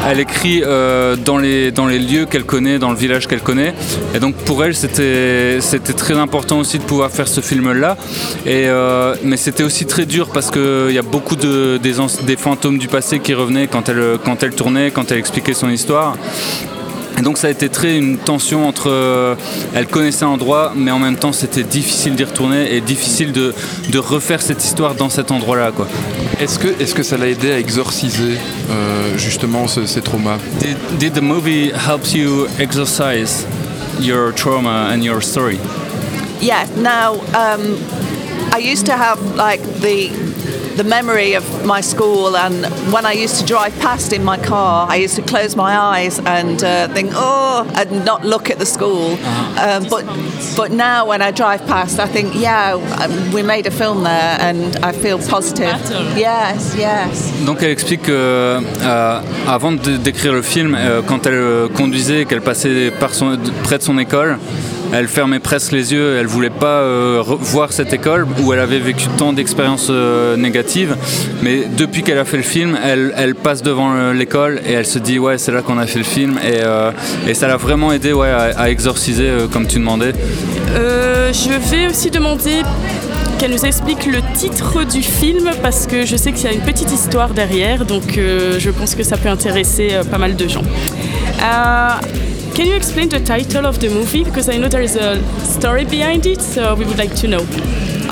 elle 0.08 0.20
écrit 0.20 0.62
euh, 0.62 1.16
dans, 1.16 1.38
les, 1.38 1.72
dans 1.72 1.86
les 1.86 1.98
lieux 1.98 2.26
qu'elle 2.26 2.44
connaît, 2.44 2.78
dans 2.78 2.90
le 2.90 2.96
village 2.96 3.26
qu'elle 3.26 3.40
connaît. 3.40 3.74
Et 4.14 4.20
donc 4.20 4.34
pour 4.36 4.64
elle, 4.64 4.74
c'était 4.74 5.58
très 5.96 6.14
important 6.14 6.58
aussi 6.58 6.78
de 6.78 6.84
pouvoir 6.84 7.10
faire 7.10 7.26
ce 7.26 7.40
film-là. 7.40 7.96
Et, 8.46 8.66
euh, 8.66 9.16
mais 9.24 9.36
c'était 9.36 9.64
aussi 9.64 9.86
très 9.86 10.06
dur 10.06 10.28
parce 10.32 10.50
qu'il 10.50 10.92
y 10.92 10.98
a 10.98 11.02
beaucoup 11.02 11.36
de, 11.36 11.78
des, 11.82 11.94
des 12.24 12.36
fantômes 12.36 12.78
du 12.78 12.88
passé 12.88 13.18
qui 13.18 13.34
revenaient 13.34 13.66
quand 13.66 13.88
elle, 13.88 14.18
quand 14.24 14.42
elle 14.42 14.54
tournait, 14.54 14.90
quand 14.90 15.10
elle 15.10 15.18
expliquait 15.18 15.54
son 15.54 15.70
histoire. 15.70 16.16
Et 17.18 17.22
donc 17.22 17.38
ça 17.38 17.46
a 17.46 17.50
été 17.50 17.68
très 17.68 17.96
une 17.96 18.18
tension 18.18 18.66
entre... 18.66 18.90
euh, 18.90 19.34
elle 19.74 19.86
connaissait 19.86 20.24
l'endroit, 20.24 20.72
mais 20.74 20.90
en 20.90 20.98
même 20.98 21.16
temps 21.16 21.32
c'était 21.32 21.62
difficile 21.62 22.14
d'y 22.16 22.24
retourner 22.24 22.74
et 22.74 22.80
difficile 22.80 23.30
de, 23.32 23.54
de 23.90 23.98
refaire 23.98 24.42
cette 24.42 24.64
histoire 24.64 24.94
dans 24.96 25.08
cet 25.08 25.30
endroit-là. 25.30 25.70
quoi. 25.72 25.86
Est-ce 26.40 26.58
que, 26.58 26.68
est 26.82 26.92
que 26.92 27.02
ça 27.04 27.16
l'a 27.16 27.28
aidé 27.28 27.52
à 27.52 27.58
exorciser 27.58 28.34
euh, 28.70 29.16
justement 29.16 29.68
ce- 29.68 29.86
ces 29.86 30.00
traumas? 30.00 30.38
Did, 30.60 30.76
did 30.98 31.12
the 31.14 31.22
movie 31.22 31.70
help 31.70 32.12
you 32.14 32.46
exercise 32.58 33.46
your 34.00 34.32
trauma 34.34 34.88
and 34.92 35.02
your 35.02 35.22
story? 35.22 35.58
Yeah. 36.42 36.66
Now, 36.76 37.14
um, 37.34 37.76
I 38.52 38.58
used 38.58 38.86
to 38.86 38.92
have 38.92 39.18
like 39.36 39.60
the 39.80 40.10
the 40.76 40.84
memory 40.84 41.34
of 41.34 41.44
my 41.64 41.80
school. 41.80 42.36
And 42.36 42.64
when 42.92 43.06
I 43.06 43.12
used 43.12 43.40
to 43.40 43.46
drive 43.46 43.78
past 43.80 44.12
in 44.12 44.24
my 44.24 44.38
car, 44.38 44.86
I 44.88 44.96
used 44.96 45.16
to 45.16 45.22
close 45.22 45.56
my 45.56 45.76
eyes 45.76 46.18
and 46.18 46.62
uh, 46.62 46.88
think, 46.88 47.10
oh, 47.14 47.70
and 47.76 48.04
not 48.04 48.24
look 48.24 48.50
at 48.50 48.58
the 48.58 48.66
school. 48.66 49.16
Um, 49.58 49.86
but 49.88 50.04
but 50.56 50.70
now 50.70 51.06
when 51.06 51.22
I 51.22 51.30
drive 51.30 51.66
past, 51.66 51.98
I 51.98 52.06
think, 52.06 52.34
yeah, 52.34 52.74
um, 52.74 53.32
we 53.32 53.42
made 53.42 53.66
a 53.66 53.70
film 53.70 54.04
there, 54.04 54.36
and 54.40 54.76
I 54.84 54.92
feel 54.92 55.18
positive. 55.18 55.76
Yes, 56.16 56.74
yes. 56.76 57.32
Donc 57.46 57.62
elle 57.62 57.70
explique 57.70 58.02
que 58.02 58.60
euh, 58.82 59.20
avant 59.46 59.72
d'écrire 59.72 60.32
le 60.32 60.42
film, 60.42 60.74
euh, 60.74 61.02
quand 61.06 61.26
elle 61.26 61.34
euh, 61.34 61.68
conduisait 61.68 62.22
et 62.22 62.24
qu'elle 62.26 62.42
passait 62.42 62.90
par 62.90 63.14
son, 63.14 63.36
près 63.62 63.78
de 63.78 63.82
son 63.82 63.98
école, 63.98 64.38
elle 64.94 65.08
fermait 65.08 65.40
presque 65.40 65.72
les 65.72 65.92
yeux, 65.92 66.18
elle 66.18 66.26
voulait 66.26 66.50
pas 66.50 66.80
euh, 66.80 67.22
voir 67.26 67.72
cette 67.72 67.92
école 67.92 68.26
où 68.40 68.52
elle 68.52 68.60
avait 68.60 68.78
vécu 68.78 69.08
tant 69.18 69.32
d'expériences 69.32 69.88
euh, 69.90 70.36
négatives. 70.36 70.96
Mais 71.42 71.64
depuis 71.76 72.04
qu'elle 72.04 72.18
a 72.18 72.24
fait 72.24 72.36
le 72.36 72.44
film, 72.44 72.78
elle, 72.82 73.34
passe 73.34 73.62
devant 73.62 73.92
euh, 73.92 74.12
l'école 74.12 74.60
et 74.64 74.72
elle 74.72 74.86
se 74.86 75.00
dit 75.00 75.18
ouais 75.18 75.36
c'est 75.36 75.50
là 75.50 75.62
qu'on 75.62 75.78
a 75.78 75.86
fait 75.86 75.98
le 75.98 76.04
film 76.04 76.38
et, 76.38 77.34
ça 77.34 77.48
l'a 77.48 77.56
vraiment 77.56 77.90
aidé 77.92 78.12
à, 78.12 78.52
à 78.56 78.70
exorciser 78.70 79.28
comme 79.52 79.66
tu 79.66 79.78
demandais. 79.78 80.12
Je 80.74 81.70
vais 81.70 81.88
aussi 81.88 82.10
demander 82.10 82.62
qu'elle 83.38 83.50
nous 83.50 83.66
explique 83.66 84.06
le 84.06 84.20
titre 84.34 84.84
du 84.84 85.02
film 85.02 85.50
parce 85.62 85.88
que 85.88 86.06
je 86.06 86.14
sais 86.14 86.30
qu'il 86.30 86.44
y 86.44 86.48
a 86.48 86.52
une 86.52 86.60
petite 86.60 86.92
histoire 86.92 87.30
derrière, 87.30 87.84
donc 87.84 88.14
je 88.14 88.70
pense 88.70 88.94
que 88.94 89.02
ça 89.02 89.16
peut 89.16 89.28
intéresser 89.28 89.98
pas 90.10 90.18
mal 90.18 90.36
de 90.36 90.46
gens. 90.46 90.62
Can 92.54 92.68
you 92.68 92.76
explain 92.76 93.08
the 93.08 93.18
title 93.18 93.66
of 93.66 93.80
the 93.80 93.88
movie 93.88 94.22
because 94.22 94.48
I 94.48 94.58
know 94.58 94.68
there 94.68 94.80
is 94.80 94.94
a 94.94 95.20
story 95.40 95.84
behind 95.84 96.24
it, 96.24 96.40
so 96.40 96.76
we 96.76 96.84
would 96.84 96.98
like 96.98 97.12
to 97.16 97.26
know. 97.26 97.40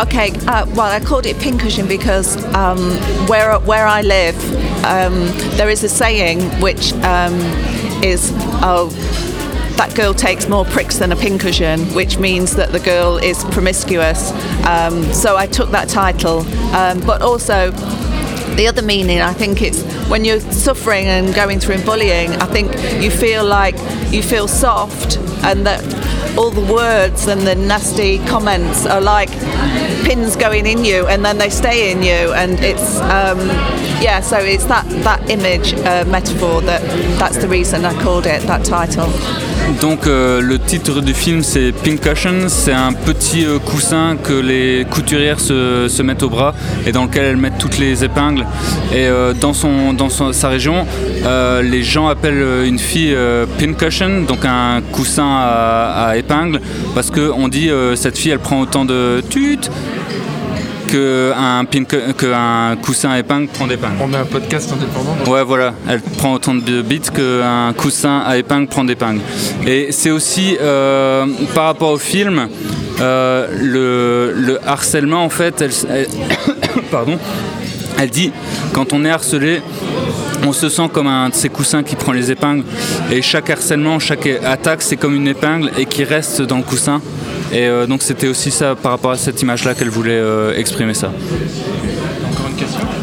Okay, 0.01 0.33
uh, 0.49 0.67
well, 0.75 0.91
I 0.91 0.99
called 0.99 1.27
it 1.27 1.39
pincushion 1.39 1.87
because 1.87 2.37
um, 2.53 2.81
where 3.29 3.57
where 3.61 3.87
I 3.87 4.03
live, 4.03 4.37
um, 4.85 5.27
there 5.57 5.71
is 5.71 5.85
a 5.85 5.89
saying 5.89 6.41
which 6.61 6.93
um, 7.05 7.35
is, 8.03 8.33
"Oh, 8.65 8.89
that 9.77 9.95
girl 9.95 10.13
takes 10.13 10.49
more 10.49 10.65
pricks 10.65 10.99
than 10.99 11.13
a 11.13 11.17
pincushion," 11.17 11.81
which 11.95 12.19
means 12.19 12.57
that 12.57 12.73
the 12.73 12.81
girl 12.81 13.19
is 13.19 13.45
promiscuous. 13.45 14.33
Um, 14.67 15.05
so 15.13 15.37
I 15.37 15.47
took 15.47 15.71
that 15.71 15.89
title, 15.89 16.41
um, 16.75 16.99
but 17.07 17.23
also 17.23 17.71
the 18.57 18.67
other 18.69 18.83
meaning 18.83 19.21
I 19.21 19.33
think 19.33 19.63
it's 19.63 19.83
when 20.09 20.25
you're 20.25 20.41
suffering 20.41 21.07
and 21.07 21.35
going 21.35 21.59
through 21.61 21.83
bullying 21.85 22.31
I 22.33 22.47
think 22.47 22.73
you 23.03 23.11
feel 23.11 23.45
like 23.45 23.77
you 24.13 24.23
feel 24.23 24.49
soft 24.49 25.17
and 25.45 25.67
that 25.67 25.83
all 26.39 26.51
the 26.51 26.73
words 26.73 27.27
and 27.27 27.43
the 27.43 27.55
nasty 27.55 28.19
comments 28.27 28.87
are 28.87 29.01
like 29.01 29.31
pins 30.05 30.37
going 30.37 30.67
in 30.67 30.85
you 30.85 31.07
and 31.07 31.25
then 31.25 31.39
they 31.39 31.51
stay 31.51 31.93
in 31.93 32.03
you. 32.03 32.33
And 32.33 32.59
it's 32.61 32.99
um, 33.01 33.39
yeah 34.01 34.21
so 34.21 34.39
it's 34.39 34.65
that 34.65 34.89
that 35.05 35.29
image 35.31 35.75
uh, 35.75 36.05
metaphor 36.07 36.61
that 36.63 36.83
that's 37.19 37.37
the 37.39 37.49
reason 37.49 37.85
I 37.85 38.01
called 38.03 38.27
it 38.27 38.43
that 38.43 38.65
title 38.65 39.11
Donc 39.81 40.07
euh, 40.07 40.41
le 40.41 40.59
titre 40.59 41.01
du 41.01 41.15
film 41.15 41.43
c'est 41.43 41.73
Pincushion, 41.73 42.49
c'est 42.49 42.73
un 42.73 42.93
petit 42.93 43.45
euh, 43.45 43.59
coussin 43.59 44.17
que 44.23 44.33
les 44.33 44.87
couturières 44.89 45.41
se, 45.41 46.03
mettent 46.03 46.23
au 46.23 46.31
bras 46.31 46.55
et 46.87 46.93
dans 46.93 47.05
lequel 47.05 47.25
elles 47.25 47.37
mettent 47.37 47.59
toutes 47.59 47.79
les 47.79 48.05
épingles. 48.05 48.47
Et 48.93 49.07
euh, 49.07 49.33
dans, 49.35 49.53
son, 49.53 49.97
sa 50.33 50.49
région, 50.49 50.87
les 51.63 51.83
gens 51.83 52.09
appellent 52.09 52.65
une 52.67 52.79
fille 52.79 53.15
euh, 53.15 53.47
Pincushion, 53.59 54.23
donc 54.23 54.45
un 54.45 54.81
coussin 54.93 55.27
à, 55.27 56.07
à 56.09 56.17
épingles, 56.17 56.61
parce 56.95 57.11
qu'on 57.11 57.49
dit 57.49 57.71
cette 57.95 58.19
fille 58.19 58.33
elle 58.33 58.39
prend 58.39 58.61
autant 58.61 58.85
de 58.85 59.23
tut 59.31 59.69
qu'un 60.93 61.65
pin- 61.65 61.85
qu'un 62.13 62.77
coussin 62.83 63.11
à 63.11 63.19
épingles 63.19 63.49
prend 63.49 63.67
d'épingles. 63.67 63.97
On 64.01 64.13
a 64.13 64.21
un 64.21 64.25
podcast 64.25 64.71
indépendant. 64.73 65.15
donc- 65.17 65.29
Ouais, 65.33 65.43
voilà, 65.45 65.73
elle 65.89 66.01
prend 66.19 66.35
autant 66.35 66.55
de 66.55 66.83
bits 66.83 67.01
qu'un 67.15 67.73
coussin 67.77 68.23
à 68.27 68.37
épingle 68.37 68.67
prend 68.69 68.85
d'épingle. 68.85 69.21
Et 69.67 69.89
c'est 69.91 70.11
aussi 70.11 70.57
euh, 70.61 71.27
par 71.55 71.65
rapport 71.67 71.91
au 71.93 71.99
film, 71.99 72.49
euh, 73.01 73.49
le, 73.61 74.33
le 74.39 74.59
harcèlement 74.69 75.25
en 75.25 75.31
fait, 75.31 75.63
elle, 75.63 75.71
elle- 75.91 76.09
pardon, 76.91 77.19
elle 77.99 78.11
dit 78.11 78.33
quand 78.73 78.93
on 78.93 79.05
est 79.05 79.11
harcelé, 79.11 79.63
on 80.45 80.53
se 80.53 80.69
sent 80.69 80.89
comme 80.93 81.07
un 81.07 81.29
de 81.29 81.35
ces 81.35 81.49
coussins 81.49 81.83
qui 81.83 81.97
prend 81.97 82.13
les 82.13 82.31
épingles. 82.31 82.65
Et 83.11 83.23
chaque 83.23 83.51
harcèlement, 83.51 83.99
chaque 83.99 84.27
attaque, 84.27 84.83
c'est 84.83 84.97
comme 84.97 85.15
une 85.15 85.29
épingle 85.29 85.71
et 85.79 85.87
qui 85.87 86.05
reste 86.05 86.43
dans 86.43 86.57
le 86.57 86.65
coussin. 86.65 87.01
Et 87.53 87.67
euh, 87.67 87.87
donc 87.87 88.03
c'était 88.03 88.29
aussi 88.29 88.51
ça 88.51 88.75
par 88.75 88.93
rapport 88.93 89.11
à 89.11 89.17
cette 89.17 89.41
image-là 89.43 89.75
qu'elle 89.75 89.91
voulait 89.91 90.13
euh, 90.13 90.57
exprimer 90.57 90.95
ça. 90.95 91.13
Encore 92.31 92.49
une 92.49 92.57
question? 92.57 93.02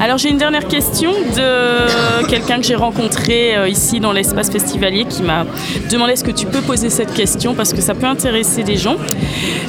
Alors 0.00 0.16
j'ai 0.16 0.30
une 0.30 0.38
dernière 0.38 0.66
question 0.66 1.12
de 1.12 2.26
quelqu'un 2.26 2.56
que 2.56 2.62
j'ai 2.62 2.74
rencontré 2.74 3.54
euh, 3.54 3.68
ici 3.68 4.00
dans 4.00 4.12
l'espace 4.12 4.50
festivalier 4.50 5.04
qui 5.04 5.22
m'a 5.22 5.44
demandé 5.90 6.14
est-ce 6.14 6.24
que 6.24 6.30
tu 6.30 6.46
peux 6.46 6.62
poser 6.62 6.88
cette 6.88 7.12
question 7.12 7.54
parce 7.54 7.74
que 7.74 7.82
ça 7.82 7.94
peut 7.94 8.06
intéresser 8.06 8.62
des 8.62 8.76
gens. 8.76 8.96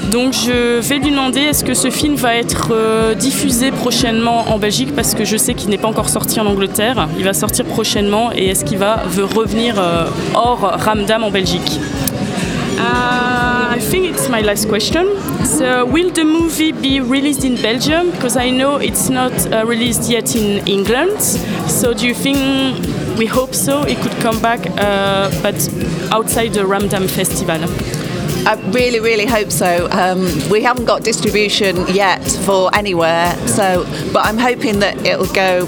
Donc 0.10 0.32
je 0.32 0.80
vais 0.80 1.00
lui 1.00 1.12
demander 1.12 1.42
est-ce 1.42 1.66
que 1.66 1.74
ce 1.74 1.90
film 1.90 2.16
va 2.16 2.34
être 2.36 2.70
euh, 2.72 3.14
diffusé 3.14 3.72
prochainement 3.72 4.46
en 4.50 4.58
Belgique 4.58 4.96
parce 4.96 5.16
que 5.16 5.26
je 5.26 5.36
sais 5.36 5.54
qu'il 5.54 5.70
n'est 5.70 5.78
pas 5.78 5.90
encore 5.90 6.08
sorti 6.08 6.40
en 6.40 6.46
Angleterre. 6.46 7.10
Il 7.18 7.26
va 7.26 7.34
sortir 7.34 7.66
prochainement 7.66 8.32
et 8.34 8.48
est-ce 8.48 8.64
qu'il 8.64 8.78
va 8.78 9.04
veut 9.08 9.26
revenir 9.26 9.76
euh, 9.80 10.06
hors 10.34 10.62
Ramdam 10.62 11.26
en 11.26 11.32
Belgique? 11.32 11.78
My 14.32 14.42
last 14.42 14.70
question. 14.70 15.06
So, 15.44 15.86
will 15.86 16.10
the 16.10 16.24
movie 16.24 16.72
be 16.72 17.02
released 17.02 17.44
in 17.44 17.62
Belgium? 17.62 18.12
Because 18.12 18.38
I 18.38 18.50
know 18.50 18.78
it's 18.78 19.10
not 19.10 19.34
uh, 19.52 19.66
released 19.66 20.10
yet 20.10 20.36
in 20.36 20.66
England. 20.68 21.22
So, 21.22 21.94
do 21.94 22.08
you 22.08 22.14
think 22.14 22.38
we 23.18 23.26
hope 23.26 23.54
so? 23.54 23.84
It 23.84 23.98
could 23.98 24.16
come 24.22 24.42
back, 24.42 24.62
uh, 24.78 25.30
but 25.44 25.58
outside 26.12 26.54
the 26.54 26.62
Ramdam 26.62 27.10
Festival. 27.10 28.01
I 28.44 28.56
really, 28.72 29.00
really 29.00 29.26
hope 29.26 29.52
so. 29.52 29.88
Um, 29.92 30.22
we 30.50 30.62
haven't 30.64 30.86
got 30.86 31.04
distribution 31.04 31.76
yet 31.94 32.22
for 32.46 32.74
anywhere, 32.76 33.36
so 33.48 33.84
but 34.12 34.26
I'm 34.26 34.38
hoping 34.38 34.80
that 34.80 34.98
it'll 35.06 35.32
go 35.34 35.66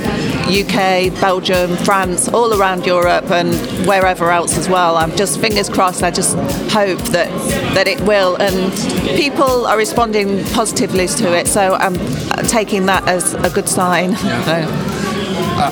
UK, 0.47 1.13
Belgium, 1.21 1.75
France, 1.77 2.27
all 2.29 2.59
around 2.59 2.85
Europe, 2.85 3.29
and 3.31 3.53
wherever 3.87 4.31
else 4.31 4.57
as 4.57 4.67
well. 4.67 4.97
I'm 4.97 5.15
just 5.15 5.39
fingers 5.39 5.69
crossed. 5.69 6.03
I 6.03 6.09
just 6.11 6.35
hope 6.71 6.99
that 7.11 7.29
that 7.75 7.87
it 7.87 8.01
will, 8.01 8.35
and 8.37 8.73
people 9.17 9.65
are 9.67 9.77
responding 9.77 10.43
positively 10.45 11.07
to 11.07 11.37
it. 11.37 11.47
So 11.47 11.75
I'm 11.75 11.95
taking 12.47 12.87
that 12.87 13.07
as 13.07 13.35
a 13.35 13.49
good 13.51 13.69
sign. 13.69 14.15
So- 14.15 14.89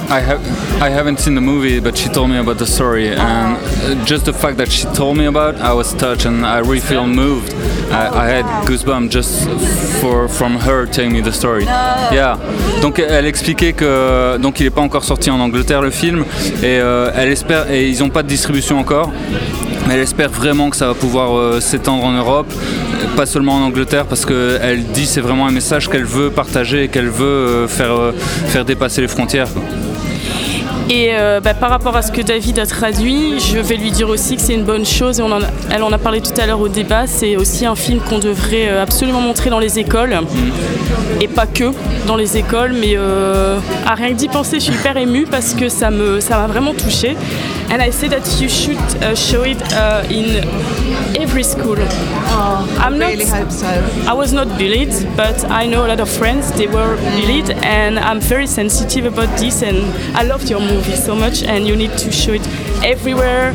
I 0.09 0.19
have 0.19 0.41
I 0.81 0.89
haven't 0.89 1.19
seen 1.19 1.35
the 1.35 1.41
movie, 1.41 1.79
but 1.79 1.97
she 1.97 2.09
told 2.09 2.29
me 2.29 2.37
about 2.37 2.57
the 2.57 2.65
story, 2.65 3.09
and 3.09 3.57
uh, 3.57 4.05
just 4.05 4.25
the 4.25 4.33
fact 4.33 4.57
that 4.57 4.71
she 4.71 4.85
told 4.93 5.17
me 5.17 5.25
about, 5.25 5.55
I 5.55 5.73
was 5.73 5.93
touched, 5.93 6.25
and 6.25 6.45
I 6.45 6.59
really 6.59 6.79
feel 6.79 7.05
moved. 7.05 7.53
I, 7.91 8.07
I 8.23 8.27
had 8.27 8.45
goosebumps 8.65 9.09
just 9.09 9.47
for 10.01 10.27
from 10.27 10.55
her 10.57 10.85
telling 10.85 11.13
me 11.13 11.21
the 11.21 11.31
story. 11.31 11.65
Yeah. 11.65 12.37
Donc 12.81 12.99
elle 12.99 13.25
expliquait 13.25 13.73
que 13.73 14.37
donc 14.37 14.59
il 14.59 14.63
n'est 14.63 14.69
pas 14.69 14.81
encore 14.81 15.03
sorti 15.03 15.29
en 15.29 15.39
Angleterre 15.39 15.81
le 15.81 15.91
film, 15.91 16.25
et 16.61 16.79
euh, 16.79 17.11
elle 17.15 17.29
espère 17.29 17.69
et 17.69 17.87
ils 17.89 17.99
n'ont 17.99 18.09
pas 18.09 18.23
de 18.23 18.27
distribution 18.27 18.79
encore. 18.79 19.11
Mais 19.87 19.95
elle 19.95 20.01
espère 20.01 20.29
vraiment 20.29 20.69
que 20.69 20.77
ça 20.77 20.87
va 20.87 20.93
pouvoir 20.93 21.35
euh, 21.35 21.59
s'étendre 21.59 22.03
en 22.03 22.11
Europe, 22.11 22.51
pas 23.15 23.25
seulement 23.25 23.55
en 23.55 23.61
Angleterre, 23.63 24.05
parce 24.05 24.25
qu'elle 24.25 24.83
dit 24.93 25.05
c'est 25.05 25.21
vraiment 25.21 25.47
un 25.47 25.51
message 25.51 25.89
qu'elle 25.89 26.05
veut 26.05 26.29
partager 26.29 26.83
et 26.85 26.87
qu'elle 26.87 27.09
veut 27.09 27.25
euh, 27.25 27.67
faire, 27.67 27.91
euh, 27.97 28.11
faire 28.47 28.65
dépasser 28.65 29.01
les 29.01 29.07
frontières. 29.07 29.51
quoi. 29.53 29.61
Et 30.89 31.11
euh, 31.13 31.39
bah, 31.39 31.53
par 31.53 31.69
rapport 31.69 31.95
à 31.95 32.01
ce 32.01 32.11
que 32.11 32.21
David 32.21 32.59
a 32.59 32.65
traduit, 32.65 33.39
je 33.39 33.59
vais 33.59 33.77
lui 33.77 33.91
dire 33.91 34.09
aussi 34.09 34.35
que 34.35 34.41
c'est 34.41 34.55
une 34.55 34.65
bonne 34.65 34.85
chose. 34.85 35.19
Et 35.19 35.21
on 35.23 35.31
en 35.31 35.41
a- 35.41 35.45
elle 35.71 35.83
en 35.83 35.91
a 35.93 35.97
parlé 35.97 36.19
tout 36.19 36.33
à 36.37 36.45
l'heure 36.45 36.59
au 36.59 36.67
débat. 36.67 37.07
C'est 37.07 37.37
aussi 37.37 37.65
un 37.65 37.75
film 37.75 37.99
qu'on 38.01 38.19
devrait 38.19 38.67
absolument 38.77 39.21
montrer 39.21 39.49
dans 39.49 39.59
les 39.59 39.79
écoles. 39.79 40.13
Et 41.21 41.29
pas 41.29 41.45
que 41.45 41.71
dans 42.07 42.17
les 42.17 42.35
écoles. 42.37 42.73
Mais 42.77 42.95
euh, 42.97 43.57
à 43.87 43.93
rien 43.95 44.09
que 44.09 44.15
d'y 44.15 44.27
penser, 44.27 44.59
je 44.59 44.65
suis 44.65 44.73
hyper 44.73 44.97
émue 44.97 45.25
parce 45.31 45.53
que 45.53 45.69
ça 45.69 45.91
me 45.91 46.19
ça 46.19 46.37
m'a 46.37 46.47
vraiment 46.47 46.73
touchée. 46.73 47.15
And 47.71 47.77
I 47.79 47.89
say 47.93 48.09
that 48.09 48.41
you 48.41 48.49
should 48.49 48.75
uh, 49.01 49.15
show 49.15 49.45
it 49.45 49.59
uh, 49.71 50.03
in 50.11 50.41
every 51.17 51.43
school. 51.43 51.75
Oh, 51.79 52.77
I'm 52.79 52.97
not. 52.97 53.09
really 53.11 53.25
hope 53.25 53.51
so. 53.51 53.67
I 54.07 54.13
was 54.13 54.33
not 54.33 54.47
bullied, 54.57 54.93
but 55.15 55.43
I 55.45 55.65
know 55.67 55.85
a 55.85 55.89
lot 55.89 55.99
of 55.99 56.09
friends 56.09 56.51
they 56.53 56.67
were 56.67 56.95
bullied, 56.95 57.49
and 57.63 57.99
I'm 57.99 58.19
very 58.19 58.47
sensitive 58.47 59.05
about 59.05 59.37
this. 59.39 59.61
And 59.63 59.77
I 60.15 60.23
loved 60.23 60.49
your 60.49 60.59
movie 60.59 60.95
so 60.95 61.15
much, 61.15 61.43
and 61.43 61.67
you 61.67 61.75
need 61.75 61.97
to 61.99 62.11
show 62.11 62.33
it 62.33 62.47
everywhere 62.83 63.53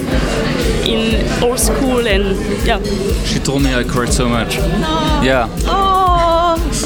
in 0.84 1.26
all 1.42 1.56
school. 1.56 2.06
And 2.06 2.36
yeah, 2.66 2.80
She 3.24 3.38
told 3.38 3.62
me 3.62 3.74
I 3.74 3.84
cried 3.84 4.12
so 4.12 4.28
much. 4.28 4.56
Yeah. 5.24 5.48
Oh, 5.64 5.95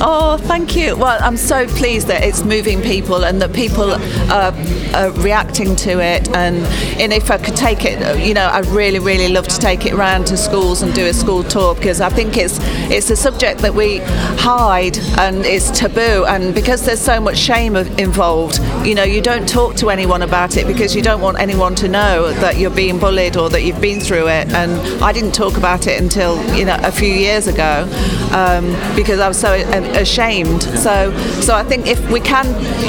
Oh, 0.02 0.38
thank 0.38 0.76
you. 0.76 0.96
Well, 0.96 1.18
I'm 1.20 1.36
so 1.36 1.66
pleased 1.66 2.06
that 2.06 2.24
it's 2.24 2.42
moving 2.42 2.80
people 2.80 3.26
and 3.26 3.42
that 3.42 3.52
people 3.52 3.92
are, 3.92 4.54
are 4.94 5.10
reacting 5.20 5.76
to 5.76 6.00
it. 6.00 6.26
And, 6.34 6.56
and 6.98 7.12
if 7.12 7.30
I 7.30 7.36
could 7.36 7.54
take 7.54 7.84
it, 7.84 8.18
you 8.18 8.32
know, 8.32 8.46
I'd 8.46 8.64
really, 8.68 8.98
really 8.98 9.28
love 9.28 9.46
to 9.48 9.58
take 9.58 9.84
it 9.84 9.92
around 9.92 10.26
to 10.28 10.38
schools 10.38 10.80
and 10.80 10.94
do 10.94 11.04
a 11.04 11.12
school 11.12 11.44
tour 11.44 11.74
because 11.74 12.00
I 12.00 12.08
think 12.08 12.38
it's 12.38 12.58
it's 12.90 13.10
a 13.10 13.16
subject 13.16 13.60
that 13.60 13.74
we 13.74 13.98
hide 14.38 14.96
and 15.18 15.44
it's 15.44 15.70
taboo. 15.70 16.24
And 16.24 16.54
because 16.54 16.86
there's 16.86 17.00
so 17.00 17.20
much 17.20 17.36
shame 17.36 17.76
involved, 17.76 18.58
you 18.86 18.94
know, 18.94 19.04
you 19.04 19.20
don't 19.20 19.46
talk 19.46 19.76
to 19.76 19.90
anyone 19.90 20.22
about 20.22 20.56
it 20.56 20.66
because 20.66 20.96
you 20.96 21.02
don't 21.02 21.20
want 21.20 21.38
anyone 21.38 21.74
to 21.74 21.88
know 21.88 22.32
that 22.32 22.56
you're 22.56 22.70
being 22.70 22.98
bullied 22.98 23.36
or 23.36 23.50
that 23.50 23.64
you've 23.64 23.82
been 23.82 24.00
through 24.00 24.28
it. 24.28 24.48
And 24.48 24.72
I 25.04 25.12
didn't 25.12 25.32
talk 25.32 25.58
about 25.58 25.86
it 25.86 26.00
until 26.00 26.42
you 26.56 26.64
know 26.64 26.78
a 26.82 26.90
few 26.90 27.12
years 27.12 27.48
ago 27.48 27.86
um, 28.32 28.70
because 28.96 29.20
I 29.20 29.28
was 29.28 29.38
so 29.38 29.52
ashamed. 29.96 30.62
So, 30.62 31.16
so 31.40 31.54
I 31.54 31.64
think 31.64 31.86
if 31.86 32.10
we 32.10 32.20
can 32.20 32.46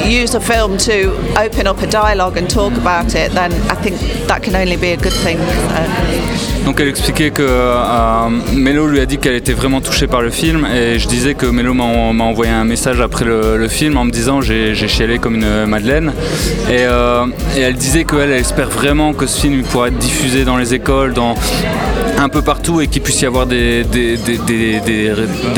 use 0.09 0.33
a 0.33 0.41
film 0.41 0.77
to 0.79 1.11
open 1.37 1.67
up 1.67 1.81
a 1.81 1.87
dialogue 1.87 2.37
and 2.37 2.49
talk 2.49 2.73
about 2.73 3.15
it, 3.15 3.31
then 3.31 3.51
I 3.69 3.75
think 3.75 3.99
that 4.27 4.43
can 4.43 4.55
only 4.55 4.77
be 4.77 4.91
a 4.91 4.97
good 4.97 5.13
thing. 5.13 5.37
Donc 6.65 6.79
elle 6.79 6.87
expliquait 6.87 7.31
que 7.31 7.41
euh, 7.41 8.29
Mélo 8.53 8.87
lui 8.87 8.99
a 8.99 9.05
dit 9.05 9.17
qu'elle 9.17 9.35
était 9.35 9.53
vraiment 9.53 9.81
touchée 9.81 10.07
par 10.07 10.21
le 10.21 10.29
film 10.29 10.67
et 10.73 10.99
je 10.99 11.07
disais 11.07 11.33
que 11.33 11.45
Mélo 11.45 11.73
m'a 11.73 12.23
envoyé 12.23 12.51
un 12.51 12.63
message 12.63 13.01
après 13.01 13.25
le, 13.25 13.67
film 13.67 13.97
en 13.97 14.03
me 14.03 14.11
disant 14.11 14.41
j'ai 14.41 14.75
chialé 14.87 15.17
comme 15.17 15.35
une 15.35 15.65
madeleine 15.65 16.13
et, 16.69 16.79
euh, 16.81 17.25
elle 17.57 17.75
disait 17.75 18.03
qu'elle 18.03 18.31
elle 18.31 18.39
espère 18.39 18.69
vraiment 18.69 19.13
que 19.13 19.25
ce 19.25 19.41
film 19.41 19.63
pourra 19.63 19.87
être 19.87 19.97
diffusé 19.97 20.45
dans 20.45 20.57
les 20.57 20.73
écoles, 20.73 21.13
dans 21.13 21.35
un 22.17 22.29
peu 22.29 22.41
partout 22.41 22.81
et 22.81 22.87
qu'il 22.87 23.01
puisse 23.01 23.21
y 23.21 23.25
avoir 23.25 23.45
des, 23.47 23.85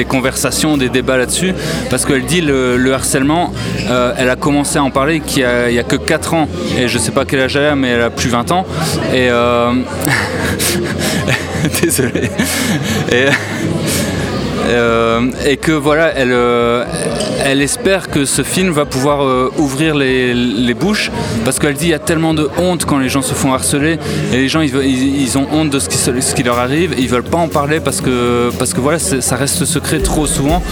conversations, 0.07 0.77
des 0.77 0.89
débats 0.89 1.17
là-dessus. 1.17 1.53
Parce 1.89 2.05
qu'elle 2.05 2.25
dit 2.25 2.41
le, 2.41 2.77
le 2.77 2.93
harcèlement, 2.93 3.53
euh, 3.89 4.13
elle 4.17 4.29
a 4.29 4.35
commencé 4.35 4.77
à 4.77 4.83
en 4.83 4.91
parler 4.91 5.19
qu'il 5.19 5.43
n'y 5.43 5.79
a, 5.79 5.83
que 5.83 5.95
4 5.95 6.33
ans. 6.33 6.47
Et 6.77 6.87
je 6.87 6.97
sais 6.97 7.11
pas 7.11 7.25
quel 7.25 7.41
âge 7.41 7.55
elle 7.55 7.65
a, 7.65 7.75
mais 7.75 7.89
elle 7.89 8.01
a 8.01 8.09
plus 8.09 8.29
20 8.29 8.51
ans. 8.51 8.65
Et. 9.13 9.29
Désolé. 11.81 12.29
Et. 13.11 13.29
Euh, 14.65 15.21
et 15.45 15.57
que 15.57 15.71
voilà, 15.71 16.13
elle, 16.15 16.31
euh, 16.31 16.85
elle 17.43 17.61
espère 17.61 18.09
que 18.09 18.23
ce 18.23 18.43
film 18.43 18.71
va 18.71 18.85
pouvoir 18.85 19.23
euh, 19.23 19.51
ouvrir 19.57 19.95
les, 19.95 20.33
les, 20.33 20.73
bouches 20.73 21.11
parce 21.43 21.59
qu'elle 21.59 21.73
dit 21.73 21.87
il 21.87 21.91
y 21.91 21.93
a 21.93 21.99
tellement 21.99 22.33
de 22.33 22.49
honte 22.57 22.85
quand 22.85 22.97
les 22.97 23.09
gens 23.09 23.21
se 23.21 23.33
font 23.33 23.53
harceler 23.53 23.99
et 24.31 24.37
les 24.37 24.47
gens 24.47 24.61
ils, 24.61 24.73
ils, 25.21 25.37
ont 25.37 25.47
honte 25.51 25.69
de 25.69 25.79
ce 25.79 25.89
qui, 25.89 25.97
ce 25.97 26.33
qui, 26.33 26.43
leur 26.43 26.59
arrive 26.59 26.95
ils 26.97 27.09
veulent 27.09 27.23
pas 27.23 27.37
en 27.37 27.49
parler 27.49 27.79
parce 27.81 27.99
que, 27.99 28.51
parce 28.57 28.73
que 28.73 28.79
voilà, 28.79 28.99
ça 28.99 29.35
reste 29.35 29.65
secret 29.65 29.99
trop 29.99 30.27
souvent 30.27 30.63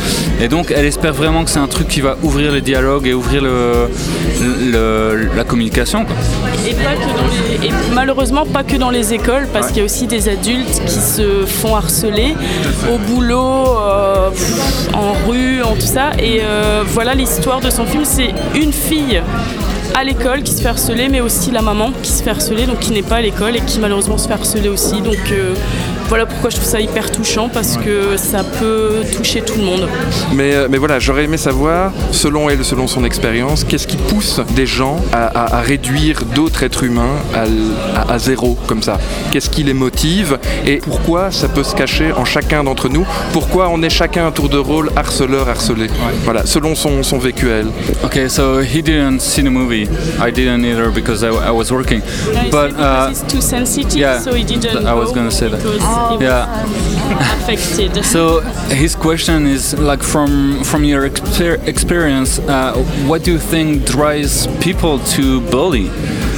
et 0.41 0.47
donc 0.47 0.73
elle 0.75 0.85
espère 0.85 1.13
vraiment 1.13 1.43
que 1.43 1.49
c'est 1.49 1.59
un 1.59 1.67
truc 1.67 1.87
qui 1.87 2.01
va 2.01 2.17
ouvrir 2.23 2.51
les 2.53 2.61
dialogues 2.61 3.07
et 3.07 3.13
ouvrir 3.13 3.43
le, 3.43 3.89
la 5.35 5.43
communication. 5.43 6.05
Et, 6.65 6.73
pas 6.73 6.95
que 6.95 7.93
malheureusement 7.93 8.45
pas 8.45 8.63
que 8.63 8.77
dans 8.77 8.89
les 8.89 9.13
écoles 9.13 9.47
parce 9.51 9.67
qu'il 9.67 9.77
y 9.77 9.81
a 9.81 9.83
aussi 9.83 10.07
des 10.07 10.29
adultes 10.29 10.81
qui 10.85 10.99
se 10.99 11.45
font 11.45 11.75
harceler 11.75 12.35
au 12.91 12.97
boulot 12.97 13.80
en 14.93 15.13
rue, 15.27 15.61
en 15.61 15.75
tout 15.75 15.81
ça. 15.81 16.11
Et 16.19 16.41
euh, 16.43 16.83
voilà 16.87 17.13
l'histoire 17.13 17.61
de 17.61 17.69
son 17.69 17.85
film, 17.85 18.05
c'est 18.05 18.33
une 18.55 18.73
fille 18.73 19.21
à 19.95 20.03
l'école 20.03 20.43
qui 20.43 20.53
se 20.53 20.61
fait 20.61 20.69
harceler, 20.69 21.09
mais 21.09 21.21
aussi 21.21 21.51
la 21.51 21.61
maman 21.61 21.91
qui 22.01 22.11
se 22.11 22.23
fait 22.23 22.29
harceler, 22.29 22.65
donc 22.65 22.79
qui 22.79 22.91
n'est 22.91 23.01
pas 23.01 23.17
à 23.17 23.21
l'école 23.21 23.55
et 23.55 23.61
qui 23.61 23.79
malheureusement 23.79 24.17
se 24.17 24.27
fait 24.27 24.33
harceler 24.33 24.69
aussi. 24.69 25.01
Donc 25.01 25.19
euh, 25.31 25.53
voilà 26.11 26.25
pourquoi 26.25 26.49
je 26.49 26.57
trouve 26.57 26.67
ça 26.67 26.81
hyper 26.81 27.09
touchant 27.09 27.47
parce 27.47 27.77
que 27.77 28.17
ça 28.17 28.43
peut 28.43 28.95
toucher 29.15 29.41
tout 29.43 29.57
le 29.57 29.63
monde. 29.63 29.87
Mais, 30.33 30.53
euh, 30.53 30.67
mais 30.69 30.77
voilà, 30.77 30.99
j'aurais 30.99 31.23
aimé 31.23 31.37
savoir, 31.37 31.93
selon 32.11 32.49
elle, 32.49 32.65
selon 32.65 32.85
son 32.85 33.05
expérience, 33.05 33.63
qu'est-ce 33.63 33.87
qui 33.87 33.95
pousse 33.95 34.41
des 34.53 34.65
gens 34.65 34.97
à, 35.13 35.61
réduire 35.61 36.25
d'autres 36.35 36.63
êtres 36.63 36.83
humains 36.83 37.15
à, 38.09 38.19
zéro 38.19 38.57
comme 38.67 38.83
ça? 38.83 38.99
Qu'est-ce 39.31 39.49
qui 39.49 39.63
les 39.63 39.73
motive? 39.73 40.37
Et 40.67 40.79
pourquoi 40.79 41.31
ça 41.31 41.47
peut 41.47 41.63
se 41.63 41.73
cacher 41.75 42.11
en 42.11 42.25
chacun 42.25 42.65
d'entre 42.65 42.89
nous? 42.89 43.07
Pourquoi 43.31 43.69
on 43.69 43.81
est 43.81 43.89
chacun 43.89 44.27
un 44.27 44.31
tour 44.31 44.49
de 44.49 44.57
rôle 44.57 44.91
harceleur, 44.97 45.47
harcelé? 45.47 45.87
Voilà, 46.25 46.45
selon 46.45 46.75
son, 46.75 47.03
son 47.03 47.19
vécu 47.19 47.49
à 47.49 47.59
elle. 47.59 47.67
Ok, 48.03 48.19
so 48.27 48.59
he 48.59 48.83
didn't 48.83 49.21
see 49.21 49.43
the 49.43 49.49
movie. 49.49 49.87
I 50.21 50.29
didn't 50.29 50.65
either 50.65 50.91
because 50.93 51.23
I, 51.23 51.29
I 51.29 51.51
was 51.51 51.71
working. 51.71 52.01
But 52.51 52.73
uh, 52.77 53.13
too 53.29 53.39
sensitive, 53.39 53.97
yeah, 53.97 54.19
so 54.19 54.33
he 54.33 54.43
didn't. 54.43 54.85
I 54.85 54.93
was 54.93 55.13
gonna 55.13 55.31
say 55.31 55.47
that. 55.47 55.61
Yeah. 56.19 56.63
affected. 57.19 58.05
So 58.11 58.41
his 58.69 58.95
question 58.95 59.47
is 59.47 59.73
like 59.79 60.03
from 60.03 60.63
from 60.63 60.83
your 60.83 61.09
exper 61.09 61.65
experience, 61.67 62.39
uh, 62.39 62.73
what 63.07 63.23
do 63.23 63.31
you 63.31 63.39
think 63.39 63.85
drives 63.85 64.47
people 64.59 64.99
to 65.15 65.41
bully? 65.51 65.87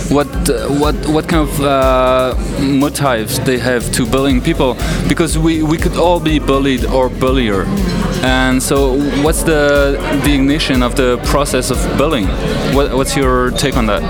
What 0.10 0.27
uh, 0.50 0.67
what 0.82 0.96
what 1.08 1.27
kind 1.27 1.48
of 1.50 1.62
uh, 1.62 2.36
motives 2.60 3.39
they 3.39 3.58
have 3.58 3.91
to 3.93 4.05
bullying 4.05 4.41
people? 4.41 4.75
Because 5.08 5.38
we 5.38 5.63
we 5.63 5.77
could 5.77 5.98
all 5.98 6.20
be 6.20 6.39
bullied 6.39 6.86
or 6.86 7.10
bullier. 7.10 7.66
And 8.24 8.64
so, 8.64 8.96
what's 9.24 9.44
the 9.44 9.98
the 10.24 10.33
ignition 10.33 10.83
of 10.83 10.96
the 10.96 11.18
process 11.25 11.72
of 11.72 11.77
bullying? 11.98 12.27
What, 12.75 12.94
what's 12.96 13.16
your 13.16 13.51
take 13.51 13.75
on 13.77 13.85
that? 13.88 14.03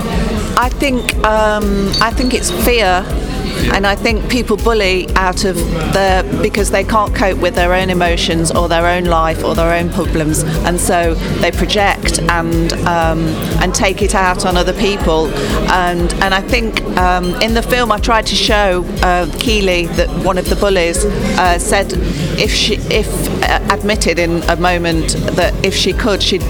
I 0.56 0.68
think 0.68 1.14
um, 1.24 1.90
I 2.00 2.10
think 2.10 2.32
it's 2.34 2.50
fear 2.64 3.02
and 3.72 3.86
I 3.86 3.94
think 3.94 4.28
people 4.30 4.56
bully 4.56 5.08
out 5.16 5.44
of 5.44 5.56
their 5.92 6.22
because 6.42 6.70
they 6.70 6.84
can't 6.84 7.14
cope 7.14 7.38
with 7.38 7.54
their 7.54 7.72
own 7.74 7.90
emotions 7.90 8.50
or 8.50 8.68
their 8.68 8.86
own 8.86 9.04
life 9.04 9.44
or 9.44 9.54
their 9.54 9.72
own 9.74 9.90
problems, 9.90 10.42
and 10.66 10.80
so 10.80 11.14
they 11.40 11.50
project 11.50 12.20
and 12.20 12.72
um, 12.84 13.20
and 13.62 13.74
take 13.74 14.02
it 14.02 14.14
out 14.14 14.44
on 14.46 14.56
other 14.56 14.74
people. 14.74 15.28
And 15.70 16.12
and 16.14 16.34
I 16.34 16.40
think 16.40 16.82
um, 16.98 17.34
in 17.42 17.54
the 17.54 17.62
film 17.62 17.92
I 17.92 17.98
tried 17.98 18.26
to 18.26 18.34
show 18.34 18.84
uh, 19.02 19.30
Keely 19.38 19.86
that 19.98 20.08
one 20.24 20.38
of 20.38 20.48
the 20.48 20.56
bullies 20.56 21.04
uh, 21.04 21.58
said 21.58 21.92
if 22.38 22.52
she 22.52 22.74
if 22.90 23.08
uh, 23.42 23.60
admitted 23.70 24.18
in 24.18 24.42
a 24.48 24.56
moment 24.56 25.12
that 25.36 25.52
if 25.64 25.74
she 25.74 25.92
could 25.92 26.22
she'd 26.22 26.42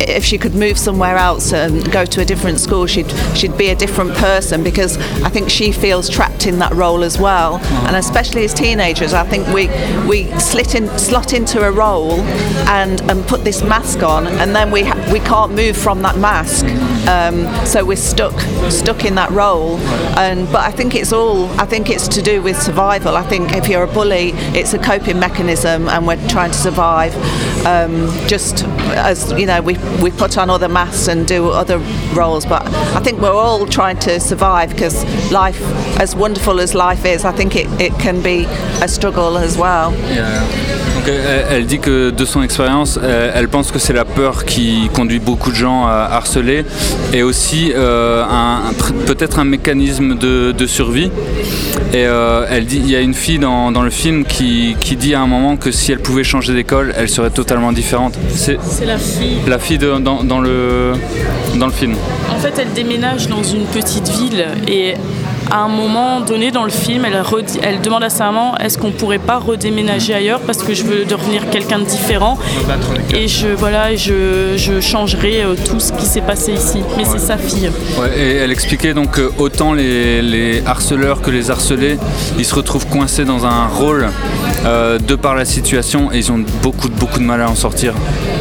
if 0.00 0.24
she 0.24 0.38
could 0.38 0.54
move 0.54 0.78
somewhere 0.78 1.16
else 1.16 1.52
and 1.52 1.90
go 1.90 2.04
to 2.04 2.20
a 2.20 2.24
different 2.24 2.60
school, 2.60 2.86
she'd 2.86 3.10
she'd 3.36 3.56
be 3.56 3.68
a 3.68 3.74
different 3.74 4.14
person 4.14 4.62
because 4.62 4.96
I 5.22 5.28
think 5.28 5.50
she 5.50 5.72
feels 5.72 6.08
trapped 6.08 6.46
in 6.46 6.58
that 6.58 6.72
role 6.72 7.02
as 7.02 7.18
well. 7.18 7.54
Uh-huh. 7.54 7.86
And 7.86 7.96
especially 7.96 8.44
as 8.44 8.54
teenagers, 8.54 9.12
I 9.12 9.24
think 9.24 9.46
we 9.48 9.68
we 10.08 10.30
slit 10.38 10.74
in, 10.74 10.88
slot 10.98 11.32
into 11.32 11.62
a 11.62 11.70
role 11.70 12.20
and 12.68 13.00
and 13.10 13.24
put 13.26 13.44
this 13.44 13.62
mask 13.62 14.02
on, 14.02 14.26
and 14.26 14.54
then 14.54 14.70
we 14.70 14.82
ha- 14.82 15.10
we 15.12 15.20
can't 15.20 15.52
move 15.52 15.76
from 15.76 16.02
that 16.02 16.18
mask. 16.18 16.64
Um, 17.08 17.44
so 17.66 17.84
we're 17.84 17.96
stuck 17.96 18.38
stuck 18.70 19.04
in 19.04 19.14
that 19.16 19.30
role. 19.30 19.78
And 20.16 20.46
but 20.46 20.62
I 20.62 20.70
think 20.70 20.94
it's 20.94 21.12
all 21.12 21.48
I 21.60 21.66
think 21.66 21.90
it's 21.90 22.08
to 22.08 22.22
do 22.22 22.42
with 22.42 22.60
survival. 22.60 23.16
I 23.16 23.22
think 23.22 23.52
if 23.52 23.68
you're 23.68 23.84
a 23.84 23.92
bully, 23.92 24.30
it's 24.58 24.74
a 24.74 24.78
coping 24.78 25.18
mechanism, 25.18 25.88
and 25.88 26.06
we're 26.06 26.28
trying 26.28 26.50
to 26.50 26.58
survive. 26.58 27.14
Um, 27.66 28.08
just 28.26 28.64
as 28.94 29.32
you 29.32 29.46
know, 29.46 29.60
we 29.62 29.74
we 30.02 30.10
put 30.10 30.36
on 30.38 30.50
other 30.50 30.68
masks 30.68 31.08
and 31.08 31.26
do 31.26 31.48
other 31.50 31.78
roles. 32.14 32.44
But 32.46 32.62
I 32.94 33.00
think 33.00 33.20
we're 33.20 33.30
all 33.32 33.66
trying 33.66 33.98
to 34.00 34.20
survive 34.20 34.70
because 34.70 35.04
life, 35.32 35.60
as 36.00 36.14
wonderful 36.14 36.60
as 36.60 36.74
life 36.74 37.04
is, 37.04 37.24
I 37.24 37.32
think 37.32 37.56
it, 37.56 37.66
it 37.80 37.92
can 37.98 38.22
be 38.22 38.44
a 38.82 38.88
struggle 38.88 39.38
as 39.38 39.56
well. 39.56 39.92
Yeah. 40.12 40.93
Elle, 41.10 41.66
dit 41.66 41.78
que 41.78 42.10
de 42.10 42.24
son 42.24 42.42
expérience, 42.42 42.98
elle, 43.02 43.48
pense 43.48 43.70
que 43.70 43.78
c'est 43.78 43.92
la 43.92 44.04
peur 44.04 44.44
qui 44.44 44.88
conduit 44.92 45.18
beaucoup 45.18 45.50
de 45.50 45.56
gens 45.56 45.86
à 45.86 46.08
harceler 46.12 46.64
et 47.12 47.22
aussi 47.22 47.72
euh, 47.74 48.24
peut-être 49.06 49.38
un 49.38 49.44
mécanisme 49.44 50.16
de, 50.16 50.66
survie. 50.66 51.10
Et 51.92 52.06
euh, 52.06 52.46
elle 52.50 52.66
dit, 52.66 52.78
il 52.78 52.90
y 52.90 52.96
a 52.96 53.00
une 53.00 53.14
fille 53.14 53.38
dans, 53.38 53.70
le 53.70 53.90
film 53.90 54.24
qui, 54.24 54.74
dit 54.96 55.14
à 55.14 55.20
un 55.20 55.26
moment 55.26 55.56
que 55.56 55.70
si 55.70 55.92
elle 55.92 56.00
pouvait 56.00 56.24
changer 56.24 56.54
d'école, 56.54 56.94
elle 56.96 57.08
serait 57.08 57.30
totalement 57.30 57.72
différente. 57.72 58.14
C'est 58.34 58.58
la 58.84 58.98
fille. 58.98 59.38
La 59.46 59.58
fille 59.58 59.78
dans, 59.78 60.00
dans, 60.00 60.40
le, 60.40 60.92
dans 61.56 61.66
le 61.66 61.72
film. 61.72 61.94
En 62.30 62.38
fait, 62.38 62.54
elle 62.58 62.72
déménage 62.72 63.28
dans 63.28 63.42
une 63.42 63.64
petite 63.64 64.08
ville 64.08 64.46
et 64.66 64.94
à 65.54 65.58
un 65.58 65.68
moment 65.68 66.20
donné 66.20 66.50
dans 66.50 66.64
le 66.64 66.70
film, 66.70 67.04
elle, 67.04 67.22
elle 67.62 67.80
demande 67.80 68.02
à 68.02 68.10
sa 68.10 68.24
maman 68.24 68.58
est-ce 68.58 68.76
qu'on 68.76 68.90
pourrait 68.90 69.20
pas 69.20 69.38
redéménager 69.38 70.12
ailleurs 70.12 70.40
parce 70.40 70.58
que 70.64 70.74
je 70.74 70.82
veux 70.82 71.04
devenir 71.04 71.48
quelqu'un 71.48 71.78
de 71.78 71.84
différent 71.84 72.36
et 73.12 73.28
je 73.28 73.46
voilà 73.46 73.94
je, 73.94 74.54
je 74.56 74.80
changerai 74.80 75.44
euh, 75.44 75.54
tout 75.54 75.78
ce 75.78 75.92
qui 75.92 76.06
s'est 76.06 76.22
passé 76.22 76.54
ici. 76.54 76.80
Mais 76.96 77.04
c'est 77.04 77.20
sa 77.20 77.38
fille. 77.38 77.70
et 78.16 78.32
elle 78.32 78.50
expliquait 78.50 78.94
donc 78.94 79.12
que 79.12 79.30
autant 79.38 79.74
les, 79.74 80.22
les, 80.22 80.60
harceleurs 80.66 81.20
que 81.20 81.30
les 81.30 81.52
harcelés, 81.52 81.98
ils 82.36 82.44
se 82.44 82.56
retrouvent 82.56 82.88
coincés 82.88 83.24
dans 83.24 83.46
un 83.46 83.68
rôle 83.68 84.08
euh, 84.64 84.98
de 84.98 85.14
par 85.14 85.34
la 85.34 85.44
situation, 85.44 86.10
ils 86.12 86.30
ont 86.32 86.42
beaucoup, 86.62 86.88
beaucoup 86.88 87.18
de 87.18 87.24
mal 87.24 87.40
à 87.42 87.50
en 87.50 87.54
sortir. 87.54 87.92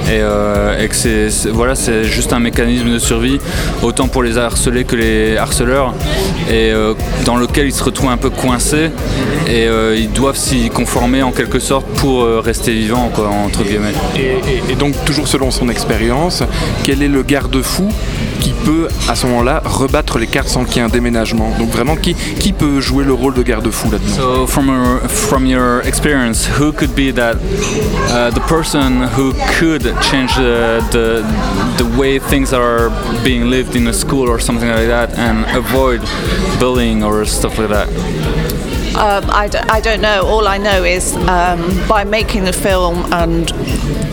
Et, 0.07 0.19
euh, 0.21 0.87
que 0.87 0.95
c'est 0.95 1.29
voilà, 1.49 1.73
juste 2.03 2.33
un 2.33 2.39
mécanisme 2.39 2.91
de 2.91 2.99
survie, 2.99 3.39
autant 3.81 4.07
pour 4.07 4.23
les 4.23 4.37
harcelés 4.37 4.83
que 4.83 4.95
les 4.95 5.37
harceleurs, 5.37 5.93
et 6.49 6.71
euh, 6.71 6.93
dans 7.25 7.37
lequel 7.37 7.67
ils 7.67 7.73
se 7.73 7.83
retrouvent 7.83 8.09
un 8.11 8.17
peu 8.17 8.29
coincés, 8.29 8.89
et 9.47 9.67
ils 9.97 10.11
doivent 10.11 10.37
s'y 10.37 10.69
conformer 10.69 11.21
en 11.23 11.31
quelque 11.31 11.59
sorte 11.59 11.85
pour 11.97 12.25
rester 12.43 12.71
vivants, 12.73 13.11
entre 13.45 13.63
guillemets. 13.63 13.93
Et, 14.17 14.21
et- 14.69 14.71
et 14.71 14.75
donc, 14.75 14.93
toujours 15.05 15.27
selon 15.27 15.51
son 15.51 15.69
expérience, 15.69 16.43
quel 16.83 17.01
est 17.03 17.07
le 17.07 17.23
garde-fou 17.23 17.89
qui 18.43 18.51
peut, 18.65 18.89
à 19.09 19.15
ce 19.15 19.25
moment-là, 19.27 19.61
rebattre 19.63 20.19
les 20.19 20.27
cartes 20.27 20.49
sans 20.49 20.65
qu'il 20.65 20.77
y 20.77 20.79
ait 20.79 20.83
un 20.83 20.89
déménagement 20.89 21.49
Donc, 21.57 21.69
vraiment, 21.69 21.95
qui, 21.95 22.13
qui 22.13 22.51
peut 22.51 22.81
jouer 22.81 23.05
le 23.05 23.13
rôle 23.13 23.33
de 23.33 23.41
garde-fou 23.41 23.89
là-dedans 23.89 24.13
So, 24.15 24.47
from 24.47 24.67
your, 24.67 24.99
from 25.09 25.45
your 25.45 25.81
experience, 25.87 26.45
who 26.59 26.73
could 26.73 26.93
be 26.93 27.11
that 27.13 27.37
uh, 28.11 28.31
the 28.31 28.41
person 28.47 29.07
who 29.15 29.33
could 29.57 29.83
change 30.01 30.35
the, 30.35 30.83
the 30.91 31.23
the 31.77 31.97
way 31.97 32.19
things 32.19 32.53
are 32.53 32.89
being 33.23 33.49
lived 33.49 33.75
in 33.75 33.87
a 33.87 33.93
school 33.93 34.29
or 34.29 34.39
something 34.39 34.69
like 34.69 34.87
that, 34.87 35.17
and 35.17 35.45
avoid 35.55 36.01
bullying 36.59 37.03
or 37.03 37.25
stuff 37.25 37.57
like 37.57 37.69
that? 37.69 37.87
Um, 38.95 39.27
I, 39.31 39.47
d- 39.49 39.57
I 39.57 39.81
don't 39.81 40.01
know. 40.01 40.25
All 40.27 40.47
I 40.47 40.57
know 40.59 40.83
is 40.83 41.15
um, 41.27 41.87
by 41.87 42.03
making 42.03 42.43
the 42.45 42.53
film 42.53 43.11
and 43.11 43.47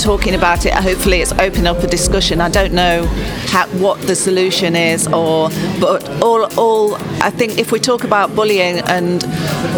talking 0.00 0.34
about 0.34 0.64
it, 0.64 0.72
hopefully 0.72 1.20
it's 1.20 1.32
opened 1.32 1.68
up 1.68 1.82
a 1.82 1.86
discussion. 1.86 2.40
I 2.40 2.48
don't 2.48 2.72
know 2.72 3.04
how, 3.48 3.66
what 3.78 4.00
the 4.02 4.16
solution 4.16 4.74
is, 4.74 5.06
or 5.08 5.50
but 5.78 6.08
all, 6.22 6.46
all 6.58 6.94
I 7.22 7.28
think 7.30 7.58
if 7.58 7.72
we 7.72 7.78
talk 7.78 8.04
about 8.04 8.34
bullying 8.34 8.78
and 8.78 9.22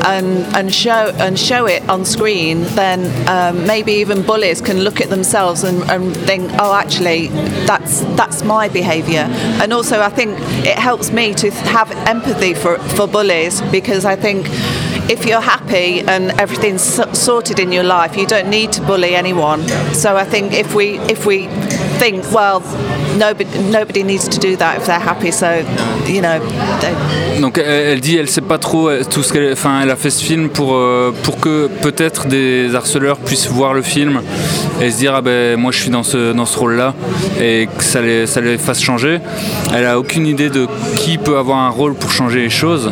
and 0.05 0.27
and 0.57 0.73
show 0.73 1.13
and 1.19 1.37
show 1.37 1.67
it 1.67 1.87
on 1.89 2.05
screen, 2.05 2.63
then 2.77 3.01
um, 3.29 3.67
maybe 3.67 3.93
even 3.95 4.23
bullies 4.23 4.61
can 4.61 4.81
look 4.81 5.01
at 5.01 5.11
themselves 5.11 5.65
and, 5.65 5.83
and 5.91 6.17
think, 6.17 6.49
oh, 6.61 6.75
actually, 6.75 7.27
that's 7.67 8.03
that's 8.17 8.45
my 8.45 8.69
behaviour. 8.69 9.27
And 9.61 9.73
also, 9.73 10.01
I 10.01 10.11
think 10.11 10.39
it 10.65 10.79
helps 10.79 11.11
me 11.11 11.35
to 11.35 11.51
have 11.51 11.91
empathy 12.07 12.55
for 12.55 12.79
for 12.79 13.09
bullies 13.09 13.61
because 13.73 14.05
I 14.05 14.15
think 14.15 14.47
if 15.11 15.27
you're 15.27 15.41
happy 15.41 16.01
and 16.01 16.31
everything's 16.41 16.83
sorted 17.19 17.59
in 17.59 17.73
your 17.73 17.85
life, 17.85 18.17
you 18.17 18.27
don't 18.27 18.49
need 18.49 18.73
to 18.73 18.83
bully 18.83 19.15
anyone. 19.15 19.67
So 19.95 20.17
I 20.17 20.25
think 20.25 20.53
if 20.53 20.75
we 20.75 20.99
if 21.01 21.27
we 21.27 21.49
think, 22.03 22.25
well, 22.33 22.61
nobody 23.17 23.59
nobody 23.71 24.03
needs 24.03 24.27
to 24.29 24.39
do 24.39 24.57
that 24.57 24.79
if 24.79 24.87
they're 24.87 24.99
happy. 24.99 25.31
So 25.31 25.49
you 26.07 26.21
know, 26.21 26.41
they, 26.81 26.93
Donc 27.41 27.59
elle, 27.59 28.01
dit 28.01 28.17
elle 28.17 28.29
sait 28.29 28.41
pas 28.41 28.59
trop 28.59 28.89
euh, 28.89 29.05
tout 29.09 29.23
ce 29.23 29.33
qu'elle 29.33 29.53
enfin 29.53 29.81
elle 29.83 29.91
a 29.91 29.97
fait 29.97 30.11
ce 30.11 30.23
film 30.23 30.49
pour 30.49 30.75
euh, 30.75 31.13
pour 31.23 31.39
que 31.39 31.69
peut-être 31.81 32.27
des 32.27 32.75
harceleurs 32.75 33.19
puissent 33.19 33.49
voir 33.49 33.73
le 33.75 33.83
film 33.83 34.21
et 34.81 34.91
se 34.91 34.99
dire 34.99 35.15
ah 35.15 35.23
ben 35.23 35.57
moi 35.57 35.73
je 35.73 35.81
suis 35.81 35.91
dans 35.91 36.03
ce 36.03 36.33
dans 36.33 36.47
ce 36.47 36.59
rôle 36.59 36.77
là 36.77 36.95
et 37.41 37.69
que 37.77 37.85
ça 37.85 38.01
les 38.01 38.27
ça 38.27 38.41
les 38.41 38.59
fasse 38.59 38.83
changer. 38.83 39.21
Elle 39.75 39.87
a 39.87 39.99
aucune 39.99 40.27
idée 40.27 40.51
de 40.51 40.67
qui 40.97 41.19
peut 41.19 41.39
avoir 41.39 41.59
un 41.59 41.71
rôle 41.71 41.95
pour 41.95 42.11
changer 42.11 42.41
les 42.41 42.51
choses. 42.51 42.91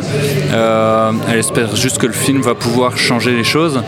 Euh, 0.53 1.11
elle 1.29 1.39
espère 1.39 1.75
juste 1.75 1.97
que 1.97 2.07
le 2.07 2.13
film 2.13 2.41
va 2.41 2.55
pouvoir 2.55 2.97
changer 2.97 3.31
les 3.31 3.43
choses 3.43 3.81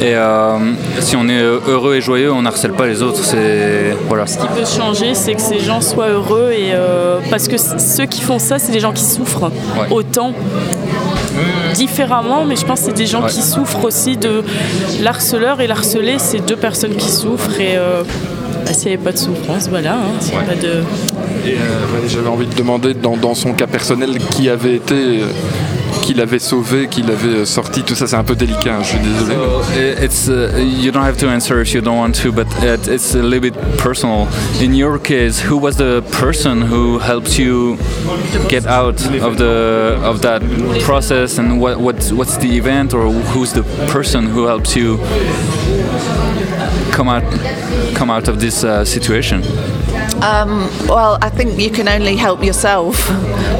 et 0.00 0.14
euh, 0.14 0.58
si 1.00 1.16
on 1.16 1.28
est 1.28 1.40
heureux 1.40 1.96
et 1.96 2.00
joyeux 2.00 2.32
on 2.32 2.44
harcèle 2.44 2.72
pas 2.72 2.86
les 2.86 3.02
autres 3.02 3.24
c'est 3.24 3.96
voilà. 4.08 4.26
Ce 4.26 4.38
qui 4.38 4.46
peut 4.46 4.64
changer, 4.68 5.14
c'est 5.14 5.34
que 5.34 5.40
ces 5.40 5.60
gens 5.60 5.80
soient 5.80 6.08
heureux 6.08 6.50
et 6.52 6.70
euh, 6.72 7.18
parce 7.30 7.48
que 7.48 7.56
ceux 7.58 8.06
qui 8.06 8.20
font 8.20 8.38
ça, 8.38 8.58
c'est 8.58 8.72
des 8.72 8.80
gens 8.80 8.92
qui 8.92 9.04
souffrent 9.04 9.50
Ouais. 9.78 9.86
autant 9.90 10.32
différemment, 11.74 12.44
mais 12.44 12.56
je 12.56 12.64
pense 12.64 12.80
que 12.80 12.86
c'est 12.86 12.92
des 12.96 13.06
gens 13.06 13.22
Ouais. 13.22 13.30
qui 13.30 13.42
souffrent 13.42 13.84
aussi 13.84 14.16
de 14.16 14.42
l'harceleur 15.02 15.60
et 15.60 15.66
l'harcelé, 15.66 16.16
c'est 16.18 16.38
deux 16.44 16.56
personnes 16.56 16.94
qui 16.96 17.08
souffrent 17.10 17.60
et 17.60 17.76
euh, 17.76 18.02
bah, 18.64 18.72
s'il 18.72 18.88
n'y 18.88 18.94
avait 18.94 19.04
pas 19.04 19.12
de 19.12 19.18
souffrance, 19.18 19.68
voilà, 19.68 19.92
hein, 19.94 19.98
s'il 20.20 20.34
y 20.34 20.36
a 20.36 20.40
pas 20.42 20.54
de 20.54 20.82
Et, 21.46 21.52
euh, 21.52 21.54
ouais, 21.54 22.08
J'avais 22.08 22.28
envie 22.28 22.46
de 22.46 22.54
demander, 22.54 22.94
dans, 22.94 23.16
dans 23.16 23.34
son 23.34 23.52
cas 23.52 23.66
personnel, 23.66 24.18
qui 24.30 24.48
avait 24.48 24.76
été. 24.76 25.20
Qui 26.08 26.14
l'avait 26.14 26.38
sauvé, 26.38 26.86
qui 26.90 27.02
l'avait 27.02 27.40
euh, 27.40 27.44
sorti, 27.44 27.82
tout 27.82 27.94
ça 27.94 28.06
c'est 28.06 28.16
un 28.16 28.24
peu 28.24 28.34
délicat, 28.34 28.76
hein, 28.76 28.82
je 28.82 28.88
suis 28.88 28.98
désolé. 28.98 29.34
So 29.34 29.60
i- 29.78 30.04
it's 30.06 30.26
uh, 30.26 30.58
you 30.58 30.90
don't 30.90 31.04
have 31.04 31.18
to 31.18 31.28
answer 31.28 31.60
if 31.60 31.74
you 31.74 31.82
don't 31.82 31.98
want 31.98 32.12
to, 32.22 32.32
but 32.32 32.46
it, 32.62 32.88
it's 32.88 33.14
a 33.14 33.18
little 33.18 33.40
bit 33.42 33.54
personal. 33.76 34.26
In 34.62 34.72
your 34.74 34.98
case, 34.98 35.38
who 35.46 35.58
was 35.60 35.76
the 35.76 36.00
person 36.18 36.62
who 36.62 36.98
helped 36.98 37.38
you 37.38 37.76
get 38.48 38.64
out 38.66 38.98
of 39.20 39.36
the 39.36 39.98
of 40.02 40.22
that 40.22 40.40
process, 40.82 41.36
and 41.38 41.60
what 41.60 41.78
what's 41.78 42.10
what's 42.10 42.38
the 42.38 42.56
event, 42.56 42.94
or 42.94 43.12
who's 43.34 43.52
the 43.52 43.62
person 43.92 44.24
who 44.34 44.46
helps 44.46 44.74
you 44.74 44.98
come 46.90 47.10
out 47.10 47.22
come 47.94 48.08
out 48.10 48.28
of 48.28 48.38
this 48.40 48.64
uh, 48.64 48.82
situation? 48.82 49.42
Well, 50.20 51.18
I 51.22 51.30
think 51.30 51.58
you 51.60 51.70
can 51.70 51.88
only 51.88 52.16
help 52.16 52.42
yourself. 52.44 53.08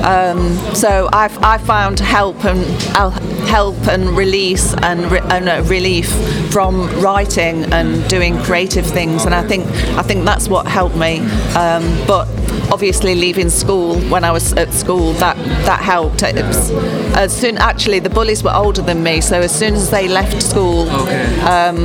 Um, 0.05 0.57
so 0.75 1.09
I've 1.13 1.37
I 1.43 1.59
found 1.59 2.01
help 2.01 2.45
and 2.45 2.65
uh, 2.97 3.11
help 3.47 3.77
and 3.89 4.17
release 4.17 4.75
and, 4.83 5.11
re- 5.11 5.21
uh, 5.21 5.63
relief 5.65 6.09
from 6.53 6.89
writing 7.01 7.65
and 7.73 8.09
doing 8.09 8.39
creative 8.43 8.87
things, 8.87 9.25
and 9.25 9.35
I 9.35 9.47
think 9.47 9.67
I 9.99 10.03
think 10.03 10.25
that's 10.25 10.49
what 10.49 10.67
helped 10.67 10.97
me. 10.97 11.21
Um, 11.55 11.85
but 12.07 12.27
obviously, 12.71 13.15
leaving 13.15 13.51
school 13.51 13.99
when 14.11 14.25
I 14.25 14.31
was 14.31 14.53
at 14.55 14.73
school 14.73 15.13
that 15.15 15.37
that 15.67 15.81
helped. 15.81 16.23
Was, 16.23 16.71
as 17.17 17.37
soon 17.37 17.59
actually 17.59 17.99
the 18.01 18.11
bullies 18.11 18.43
were 18.43 18.55
older 18.55 18.83
than 18.83 19.03
me, 19.03 19.21
so 19.21 19.41
as 19.41 19.57
soon 19.57 19.75
as 19.75 19.91
they 19.91 20.09
left 20.09 20.43
school 20.43 20.89
um, 21.49 21.77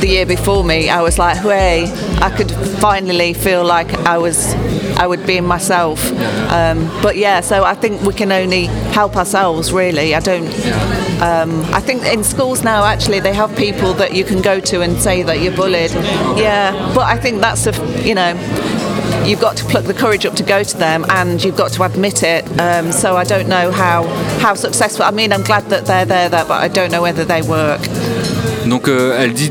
the 0.00 0.08
year 0.08 0.26
before 0.26 0.64
me, 0.64 0.88
I 0.88 1.02
was 1.02 1.18
like, 1.18 1.38
hey, 1.38 1.84
I 2.20 2.30
could 2.36 2.50
finally 2.80 3.32
feel 3.32 3.64
like 3.64 3.92
I 4.06 4.18
was, 4.18 4.54
I 4.98 5.06
would 5.06 5.26
be 5.26 5.40
myself. 5.40 6.12
Um, 6.50 6.86
but 7.02 7.16
yeah, 7.16 7.40
so 7.40 7.64
I 7.64 7.74
think 7.74 8.02
we 8.02 8.14
can 8.14 8.32
only 8.32 8.66
help 8.92 9.16
ourselves 9.16 9.72
really. 9.72 10.14
I 10.14 10.20
don't. 10.20 10.48
Um, 11.22 11.62
I 11.72 11.80
think 11.80 12.04
in 12.04 12.24
schools 12.24 12.64
now 12.64 12.84
actually 12.84 13.20
they 13.20 13.32
have 13.32 13.56
people 13.56 13.92
that 13.94 14.12
you 14.12 14.24
can 14.24 14.42
go 14.42 14.58
to 14.58 14.80
and 14.82 15.00
say 15.00 15.22
that 15.22 15.40
you're 15.40 15.54
bullied. 15.54 15.92
Yeah, 16.36 16.72
but 16.94 17.06
I 17.06 17.16
think 17.16 17.40
that's 17.40 17.66
a, 17.66 18.02
you 18.02 18.14
know. 18.14 18.34
You've 19.24 19.40
got 19.40 19.56
to 19.58 19.64
pluck 19.64 19.84
the 19.84 19.94
courage 19.94 20.26
up 20.26 20.34
to 20.34 20.42
go 20.42 20.64
to 20.64 20.76
them, 20.76 21.06
and 21.08 21.42
you've 21.42 21.56
got 21.56 21.72
to 21.72 21.84
admit 21.84 22.22
it. 22.24 22.44
Um, 22.60 22.90
so 22.90 23.16
I 23.16 23.24
don't 23.24 23.48
know 23.48 23.70
how 23.70 24.02
how 24.40 24.54
successful. 24.54 25.04
I 25.04 25.12
mean, 25.12 25.32
I'm 25.32 25.42
glad 25.42 25.70
that 25.70 25.86
they're 25.86 26.04
there, 26.04 26.28
there 26.28 26.44
but 26.44 26.60
I 26.60 26.68
don't 26.68 26.90
know 26.90 27.02
whether 27.02 27.24
they 27.24 27.40
work. 27.42 27.80
Donc 28.66 28.88
euh, 28.88 29.18
elle 29.18 29.32
dit, 29.32 29.50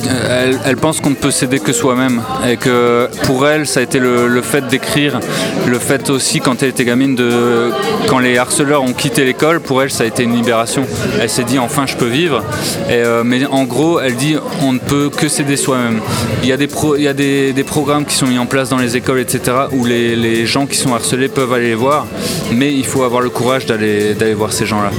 elle, 0.66 0.78
pense 0.78 1.00
qu'on 1.00 1.10
ne 1.12 1.16
peut 1.16 1.32
s'aider 1.32 1.60
que 1.60 1.74
soi-même 1.74 2.22
et 2.48 2.58
que 2.58 3.10
pour 3.24 3.48
elle 3.48 3.68
ça 3.68 3.80
a 3.80 3.84
été 3.84 4.00
le, 4.00 4.42
fait 4.42 4.66
d'écrire, 4.68 5.20
le 5.68 5.80
fait 5.80 6.10
aussi 6.10 6.40
quand 6.40 6.64
elle 6.64 6.70
était 6.70 6.86
gamine 6.86 7.16
de 7.16 7.72
quand 8.08 8.20
les 8.20 8.38
harceleurs 8.38 8.84
ont 8.84 8.94
quitté 8.94 9.26
l'école, 9.26 9.60
pour 9.60 9.84
elle 9.84 9.92
ça 9.92 10.04
a 10.04 10.08
été 10.08 10.24
une 10.24 10.36
libération. 10.36 10.86
Elle 11.20 11.30
s'est 11.30 11.44
dit 11.44 11.60
enfin 11.60 11.86
je 11.86 11.96
peux 11.96 12.08
vivre. 12.08 12.44
Euh, 12.90 13.24
mais 13.24 13.46
en 13.46 13.66
gros 13.66 14.00
elle 14.00 14.16
dit 14.16 14.36
on 14.62 14.74
ne 14.74 14.80
peut 14.80 15.10
que 15.16 15.28
s'aider 15.28 15.58
soi-même. 15.58 16.00
Il 16.44 16.50
y 16.50 16.54
a, 16.54 16.58
des, 16.58 17.64
programmes 17.64 18.06
qui 18.06 18.16
sont 18.16 18.28
mis 18.28 18.40
en 18.40 18.46
place 18.46 18.70
dans 18.70 18.78
les 18.78 18.98
écoles 18.98 19.20
etc 19.20 19.42
où 19.72 19.86
les, 19.86 20.46
gens 20.46 20.66
qui 20.66 20.78
sont 20.78 20.94
harcelés 20.94 21.28
peuvent 21.28 21.54
aller 21.54 21.68
les 21.68 21.76
voir, 21.76 22.08
mais 22.52 22.74
il 22.74 22.86
faut 22.86 23.04
avoir 23.04 23.22
le 23.22 23.30
courage 23.30 23.66
d'aller 23.66 24.34
voir 24.34 24.54
ces 24.54 24.66
gens-là. 24.66 24.92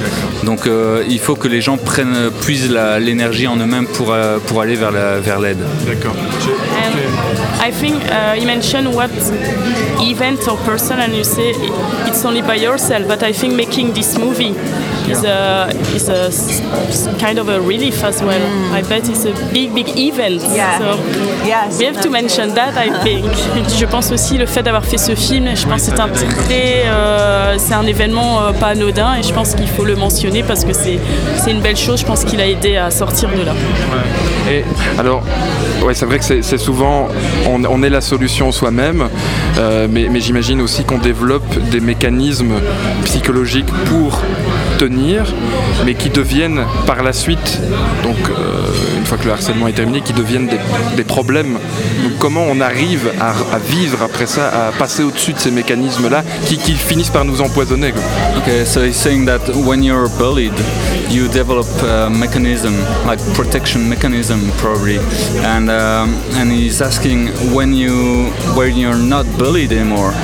Donc 0.44 0.66
euh, 0.66 1.02
il 1.08 1.18
faut 1.18 1.34
que 1.34 1.48
les 1.48 1.60
gens 1.60 1.76
prennent 1.76 2.30
puisent 2.40 2.70
l'énergie 3.00 3.46
en 3.46 3.56
eux-mêmes 3.56 3.86
pour, 3.86 4.01
euh, 4.10 4.38
pour 4.46 4.60
aller 4.62 4.74
vers 4.76 4.90
la- 4.90 5.20
vers 5.20 5.38
l'aide. 5.38 5.58
D'accord. 5.86 6.14
And 6.84 6.94
I 7.60 7.70
think 7.70 8.02
uh, 8.10 8.34
you 8.38 8.46
mentioned 8.46 8.88
what 8.94 9.10
event 10.00 10.46
or 10.48 10.56
person, 10.64 10.98
and 10.98 11.14
you 11.14 11.24
say 11.24 11.52
it's 12.06 12.24
only 12.24 12.42
by 12.42 12.56
yourself. 12.56 13.06
But 13.06 13.22
I 13.22 13.32
think 13.32 13.54
making 13.54 13.92
this 13.92 14.18
movie 14.18 14.54
is 15.12 15.24
a 15.24 15.68
is 15.94 16.08
a 16.08 17.12
kind 17.18 17.38
of 17.38 17.48
a 17.48 17.60
relief 17.60 18.02
as 18.04 18.22
well. 18.22 18.42
I 18.74 18.82
bet 18.82 19.08
it's 19.08 19.24
a 19.24 19.32
big 19.52 19.74
big 19.74 19.88
event. 19.96 20.42
Yeah. 20.54 20.78
So 20.78 20.98
Yes. 21.46 21.78
we 21.78 21.86
have 21.86 22.00
to 22.02 22.10
mention 22.10 22.54
that. 22.54 22.74
I 22.76 22.90
think. 23.04 23.24
Je 23.78 23.86
pense 23.86 24.10
aussi 24.12 24.38
le 24.38 24.46
fait 24.46 24.62
d'avoir 24.62 24.84
fait 24.84 24.98
ce 24.98 25.14
film. 25.14 25.46
Je 25.54 25.66
pense 25.66 25.82
que 25.86 25.90
c'est 25.94 26.00
un 26.00 26.08
très 26.08 26.84
euh, 26.86 27.56
c'est 27.58 27.74
un 27.74 27.86
événement 27.86 28.42
euh, 28.42 28.52
pas 28.52 28.68
anodin 28.68 29.14
et 29.18 29.22
je 29.22 29.32
pense 29.32 29.54
qu'il 29.54 29.68
faut 29.68 29.84
le 29.84 29.96
mentionner 29.96 30.42
parce 30.42 30.64
que 30.64 30.72
c'est 30.72 30.98
c'est 31.36 31.50
une 31.50 31.60
belle 31.60 31.76
chose. 31.76 32.00
Je 32.00 32.06
pense 32.06 32.24
qu'il 32.24 32.40
a 32.40 32.46
aidé 32.46 32.76
à 32.76 32.90
sortir 32.90 33.28
de 33.30 33.44
là. 33.44 33.52
Et 34.50 34.64
alors, 34.98 35.22
ouais, 35.84 35.94
c'est 35.94 36.06
vrai 36.06 36.18
que 36.18 36.24
c'est 36.24 36.42
c'est 36.42 36.58
souvent, 36.58 37.08
on, 37.48 37.64
on 37.64 37.82
est 37.82 37.88
la 37.90 38.00
solution 38.00 38.50
soi-même, 38.52 39.08
euh, 39.58 39.86
mais, 39.90 40.08
mais 40.10 40.20
j'imagine 40.20 40.60
aussi 40.60 40.84
qu'on 40.84 40.98
développe 40.98 41.46
des 41.70 41.80
mécanismes 41.80 42.54
psychologiques 43.04 43.70
pour 43.86 44.20
obtenir, 44.82 45.24
mais 45.84 45.94
qui 45.94 46.10
deviennent 46.10 46.64
par 46.86 47.02
la 47.02 47.12
suite, 47.12 47.60
donc 48.02 48.16
euh, 48.28 48.66
une 48.98 49.04
fois 49.04 49.16
que 49.18 49.24
le 49.24 49.32
harcèlement 49.32 49.68
est 49.68 49.72
terminé, 49.72 50.00
qui 50.00 50.12
deviennent 50.12 50.48
des, 50.96 51.04
problèmes. 51.04 51.58
Donc 52.02 52.12
comment 52.18 52.44
on 52.48 52.60
arrive 52.60 53.10
à, 53.20 53.58
vivre 53.58 54.02
après 54.02 54.26
ça, 54.26 54.48
à 54.48 54.72
passer 54.72 55.02
au-dessus 55.02 55.32
de 55.32 55.38
ces 55.38 55.50
mécanismes-là 55.50 56.22
qui, 56.46 56.56
finissent 56.56 57.10
par 57.10 57.24
nous 57.24 57.40
empoisonner. 57.40 57.92
Ok, 58.36 58.50
so 58.64 58.82
he's 58.82 58.96
saying 58.96 59.26
that 59.26 59.40
when 59.66 59.82
you're 59.82 60.08
bullied, 60.18 60.54
you 61.10 61.28
develop 61.28 61.66
a 61.82 62.08
mechanism, 62.08 62.72
like 63.06 63.20
protection 63.34 63.88
mechanism 63.88 64.40
probably, 64.58 64.98
and 65.44 65.68
um, 65.68 66.14
and 66.36 66.50
he's 66.50 66.80
asking 66.80 67.28
when 67.52 67.74
you 67.74 68.30
when 68.56 68.76
you're 68.76 68.96
not 68.96 69.26
bullied 69.38 69.72
anymore. 69.72 70.14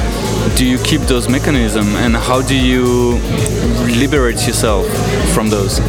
Do 0.57 0.67
you 0.67 0.79
keep 0.79 1.03
those 1.03 1.29
mechanisms 1.29 1.95
and 1.97 2.17
how 2.17 2.43
do 2.43 2.57
you 2.57 3.19
liberate 4.01 4.47
yourself 4.47 4.87
from 5.35 5.49
those? 5.49 5.81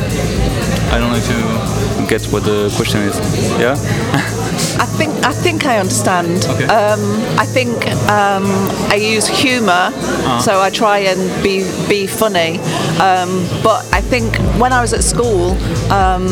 I 0.91 0.97
don't 0.97 1.11
know 1.11 1.17
if 1.17 1.29
you 1.29 2.07
get 2.07 2.25
what 2.33 2.43
the 2.43 2.73
question 2.75 3.01
is. 3.01 3.17
Yeah? 3.59 3.75
I 4.79 4.85
think 4.85 5.11
I 5.25 5.33
think 5.33 5.65
I 5.65 5.77
understand. 5.77 6.45
Okay. 6.45 6.65
Um, 6.65 6.99
I 7.37 7.45
think 7.45 7.87
um, 8.09 8.45
I 8.89 8.95
use 8.95 9.27
humor 9.27 9.91
uh-huh. 9.91 10.39
so 10.39 10.61
I 10.61 10.69
try 10.69 10.99
and 10.99 11.19
be 11.43 11.63
be 11.87 12.07
funny. 12.07 12.59
Um, 12.99 13.47
but 13.63 13.85
I 13.93 14.01
think 14.01 14.35
when 14.59 14.73
I 14.73 14.81
was 14.81 14.93
at 14.93 15.03
school, 15.03 15.51
um, 15.91 16.27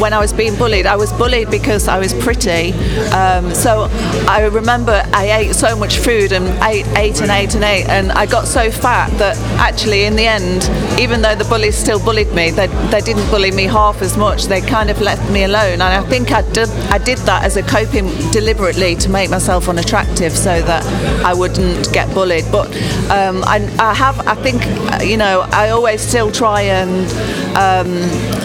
when 0.00 0.12
I 0.12 0.18
was 0.18 0.32
being 0.32 0.56
bullied, 0.56 0.86
I 0.86 0.96
was 0.96 1.12
bullied 1.12 1.50
because 1.50 1.88
I 1.88 1.98
was 1.98 2.12
pretty. 2.14 2.72
Um, 3.10 3.54
so 3.54 3.88
I 4.28 4.48
remember 4.52 5.02
I 5.12 5.30
ate 5.30 5.54
so 5.54 5.76
much 5.76 5.98
food 5.98 6.32
and 6.32 6.46
ate, 6.62 6.86
ate 6.96 7.20
and 7.20 7.30
ate 7.30 7.54
and 7.54 7.63
and 7.64 8.12
I 8.12 8.26
got 8.26 8.46
so 8.46 8.70
fat 8.70 9.10
that 9.18 9.36
actually 9.58 10.04
in 10.04 10.16
the 10.16 10.26
end, 10.26 10.68
even 11.00 11.22
though 11.22 11.34
the 11.34 11.44
bullies 11.44 11.76
still 11.76 11.98
bullied 11.98 12.32
me, 12.32 12.50
they, 12.50 12.66
they 12.90 13.00
didn't 13.00 13.28
bully 13.30 13.50
me 13.50 13.64
half 13.64 14.02
as 14.02 14.16
much. 14.16 14.44
They 14.44 14.60
kind 14.60 14.90
of 14.90 15.00
left 15.00 15.30
me 15.30 15.44
alone, 15.44 15.74
and 15.74 15.82
I 15.82 16.02
think 16.02 16.32
I 16.32 16.42
did 16.52 16.68
I 16.90 16.98
did 16.98 17.18
that 17.18 17.44
as 17.44 17.56
a 17.56 17.62
coping 17.62 18.06
deliberately 18.30 18.94
to 18.96 19.08
make 19.08 19.30
myself 19.30 19.68
unattractive 19.68 20.32
so 20.32 20.62
that 20.62 20.84
I 21.24 21.34
wouldn't 21.34 21.92
get 21.92 22.12
bullied. 22.14 22.44
But 22.52 22.68
um, 23.10 23.42
I, 23.44 23.68
I, 23.78 23.94
have, 23.94 24.26
I 24.26 24.34
think, 24.34 24.62
uh, 24.92 25.02
you 25.02 25.16
know, 25.16 25.46
I 25.52 25.70
always 25.70 26.00
still 26.00 26.30
try 26.30 26.62
and. 26.62 27.10
Um, 27.56 28.44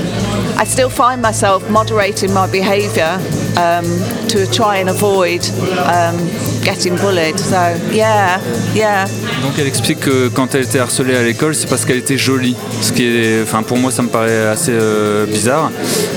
I 0.60 0.66
still 0.66 0.90
find 0.90 1.22
myself 1.22 1.70
moderating 1.70 2.34
my 2.34 2.46
behaviour 2.52 3.18
um, 3.58 3.86
to 4.28 4.46
try 4.52 4.78
and 4.78 4.90
avoid 4.90 5.44
um, 5.88 6.18
getting 6.64 6.96
bullied. 6.96 7.40
So, 7.40 7.56
yeah, 7.92 8.40
yeah. 8.76 9.06
Donc 9.42 9.54
elle 9.58 9.68
explique 9.68 10.02
que 10.02 10.28
quand 10.30 10.54
elle 10.56 10.64
était 10.64 10.80
harcelée 10.80 11.16
à 11.16 11.24
l'école, 11.24 11.56
c'est 11.56 11.68
parce 11.68 11.86
qu'elle 11.86 11.98
était 11.98 12.18
jolie. 12.18 12.56
Ce 12.82 12.92
qui 12.92 13.08
enfin 13.44 13.64
pour 13.64 13.78
moi, 13.78 13.92
ça 13.92 14.02
me 14.02 14.10
paraît 14.10 14.48
assez 14.48 14.72
euh, 14.74 15.26
bizarre. 15.26 15.72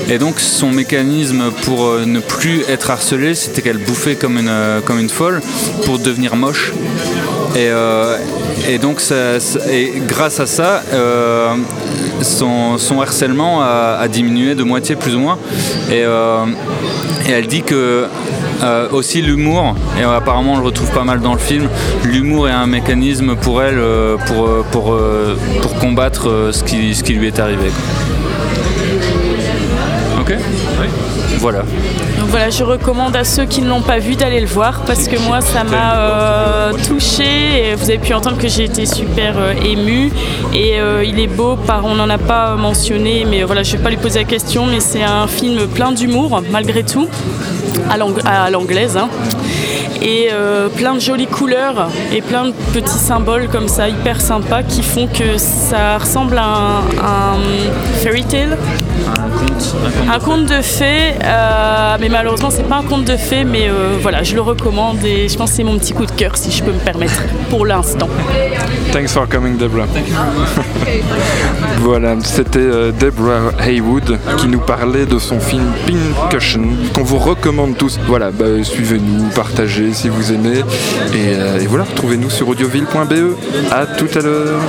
Et 0.09 0.17
donc 0.17 0.39
son 0.39 0.71
mécanisme 0.71 1.51
pour 1.63 1.85
euh, 1.85 2.05
ne 2.05 2.19
plus 2.19 2.63
être 2.69 2.91
harcelée, 2.91 3.35
c'était 3.35 3.61
qu'elle 3.61 3.77
bouffait 3.77 4.15
comme 4.15 4.37
une, 4.37 4.47
euh, 4.49 4.81
comme 4.81 4.99
une 4.99 5.09
folle 5.09 5.41
pour 5.85 5.99
devenir 5.99 6.35
moche. 6.35 6.73
Et, 7.55 8.79
donc, 8.79 8.99
et 9.69 9.93
grâce 10.07 10.39
à 10.39 10.47
ça, 10.47 10.81
son, 12.23 12.99
harcèlement 12.99 13.61
a, 13.61 14.07
diminué 14.07 14.55
de 14.55 14.63
moitié 14.63 14.95
plus 14.95 15.15
ou 15.15 15.19
moins. 15.19 15.37
Et 17.27 17.31
elle 17.31 17.47
dit 17.47 17.63
que 17.63 18.05
euh, 18.63 18.89
aussi 18.91 19.21
l'humour, 19.21 19.75
et 19.99 20.03
apparemment 20.03 20.53
on 20.53 20.57
le 20.57 20.63
retrouve 20.63 20.91
pas 20.91 21.03
mal 21.03 21.19
dans 21.21 21.33
le 21.33 21.39
film, 21.39 21.67
l'humour 22.05 22.49
est 22.49 22.51
un 22.51 22.67
mécanisme 22.67 23.35
pour 23.35 23.61
elle 23.61 23.79
euh, 23.79 24.17
pour, 24.27 24.45
euh, 24.45 24.65
pour, 24.71 24.97
pour 25.61 25.79
combattre 25.79 26.49
ce 26.51 26.63
qui, 26.63 26.95
ce 26.95 27.03
qui 27.03 27.13
lui 27.13 27.27
est 27.27 27.39
arrivé. 27.39 27.71
Ok? 30.19 30.33
Voilà. 31.43 31.59
Donc 32.19 32.29
voilà, 32.29 32.49
je 32.49 32.63
recommande 32.63 33.17
à 33.17 33.25
ceux 33.25 33.43
qui 33.43 33.61
ne 33.61 33.67
l'ont 33.67 33.81
pas 33.81 33.99
vu 33.99 34.15
d'aller 34.15 34.39
le 34.39 34.47
voir 34.47 34.83
parce 34.87 35.09
que 35.09 35.19
moi 35.27 35.41
ça 35.41 35.65
m'a 35.65 36.71
touché 36.87 37.67
et 37.67 37.75
vous 37.75 37.89
avez 37.89 37.99
pu 37.99 38.13
entendre 38.13 38.37
que 38.37 38.47
j'ai 38.47 38.63
été 38.63 38.85
super 38.85 39.35
émue 39.61 40.09
et 40.53 40.77
il 41.03 41.19
est 41.19 41.27
beau 41.27 41.57
par 41.57 41.85
on 41.85 41.95
n'en 41.95 42.09
a 42.09 42.17
pas 42.17 42.55
mentionné 42.55 43.27
mais 43.29 43.43
voilà 43.43 43.61
je 43.61 43.75
vais 43.75 43.83
pas 43.83 43.89
lui 43.89 43.97
poser 43.97 44.19
la 44.19 44.25
question 44.25 44.67
mais 44.67 44.79
c'est 44.79 45.03
un 45.03 45.27
film 45.27 45.67
plein 45.67 45.91
d'humour 45.91 46.41
malgré 46.49 46.81
tout 46.81 47.09
à 47.89 48.49
l'anglaise. 48.49 48.97
Hein. 48.97 49.09
Et 50.01 50.29
euh, 50.33 50.67
plein 50.67 50.95
de 50.95 50.99
jolies 50.99 51.27
couleurs 51.27 51.89
et 52.11 52.21
plein 52.21 52.45
de 52.45 52.51
petits 52.73 52.97
symboles 52.97 53.47
comme 53.47 53.67
ça, 53.67 53.87
hyper 53.87 54.19
sympas, 54.19 54.63
qui 54.63 54.83
font 54.83 55.07
que 55.07 55.37
ça 55.37 55.97
ressemble 55.97 56.37
à 56.37 56.81
un, 57.01 57.39
fairy 58.01 58.23
tale. 58.23 58.57
Un 60.11 60.19
conte, 60.19 60.45
de 60.45 60.61
fées, 60.61 61.13
euh, 61.23 61.97
mais 61.99 62.09
malheureusement 62.09 62.49
c'est 62.49 62.67
pas 62.67 62.77
un 62.77 62.83
conte 62.83 63.05
de 63.05 63.17
fées, 63.17 63.43
mais 63.43 63.67
euh, 63.67 63.97
voilà, 64.01 64.23
je 64.23 64.35
le 64.35 64.41
recommande 64.41 65.03
et 65.03 65.29
je 65.29 65.37
pense 65.37 65.51
que 65.51 65.57
c'est 65.57 65.63
mon 65.63 65.77
petit 65.77 65.93
coup 65.93 66.05
de 66.05 66.11
cœur 66.11 66.35
si 66.35 66.51
je 66.51 66.63
peux 66.63 66.71
me 66.71 66.79
permettre 66.79 67.23
pour 67.49 67.65
l'instant. 67.65 68.09
Thanks 68.91 69.09
for 69.09 69.27
coming, 69.27 69.57
Deborah. 69.57 69.87
voilà, 71.79 72.15
c'était 72.23 72.91
Deborah 72.99 73.51
Haywood 73.59 74.19
qui 74.37 74.47
nous 74.47 74.59
parlait 74.59 75.05
de 75.05 75.17
son 75.19 75.39
film 75.39 75.71
Pincushion 75.85 76.63
qu'on 76.93 77.03
vous 77.03 77.17
recommande 77.17 77.77
tous. 77.77 77.99
Voilà, 78.07 78.31
bah, 78.31 78.45
suivez-nous, 78.63 79.29
partagez 79.35 79.93
si 79.93 80.09
vous 80.09 80.31
aimez. 80.31 80.59
Et, 81.13 81.35
euh, 81.35 81.59
et 81.59 81.67
voilà, 81.67 81.85
retrouvez-nous 81.85 82.29
sur 82.29 82.47
audioville.be. 82.49 83.71
À 83.71 83.85
tout 83.85 84.09
à 84.15 84.21
l'heure. 84.21 84.59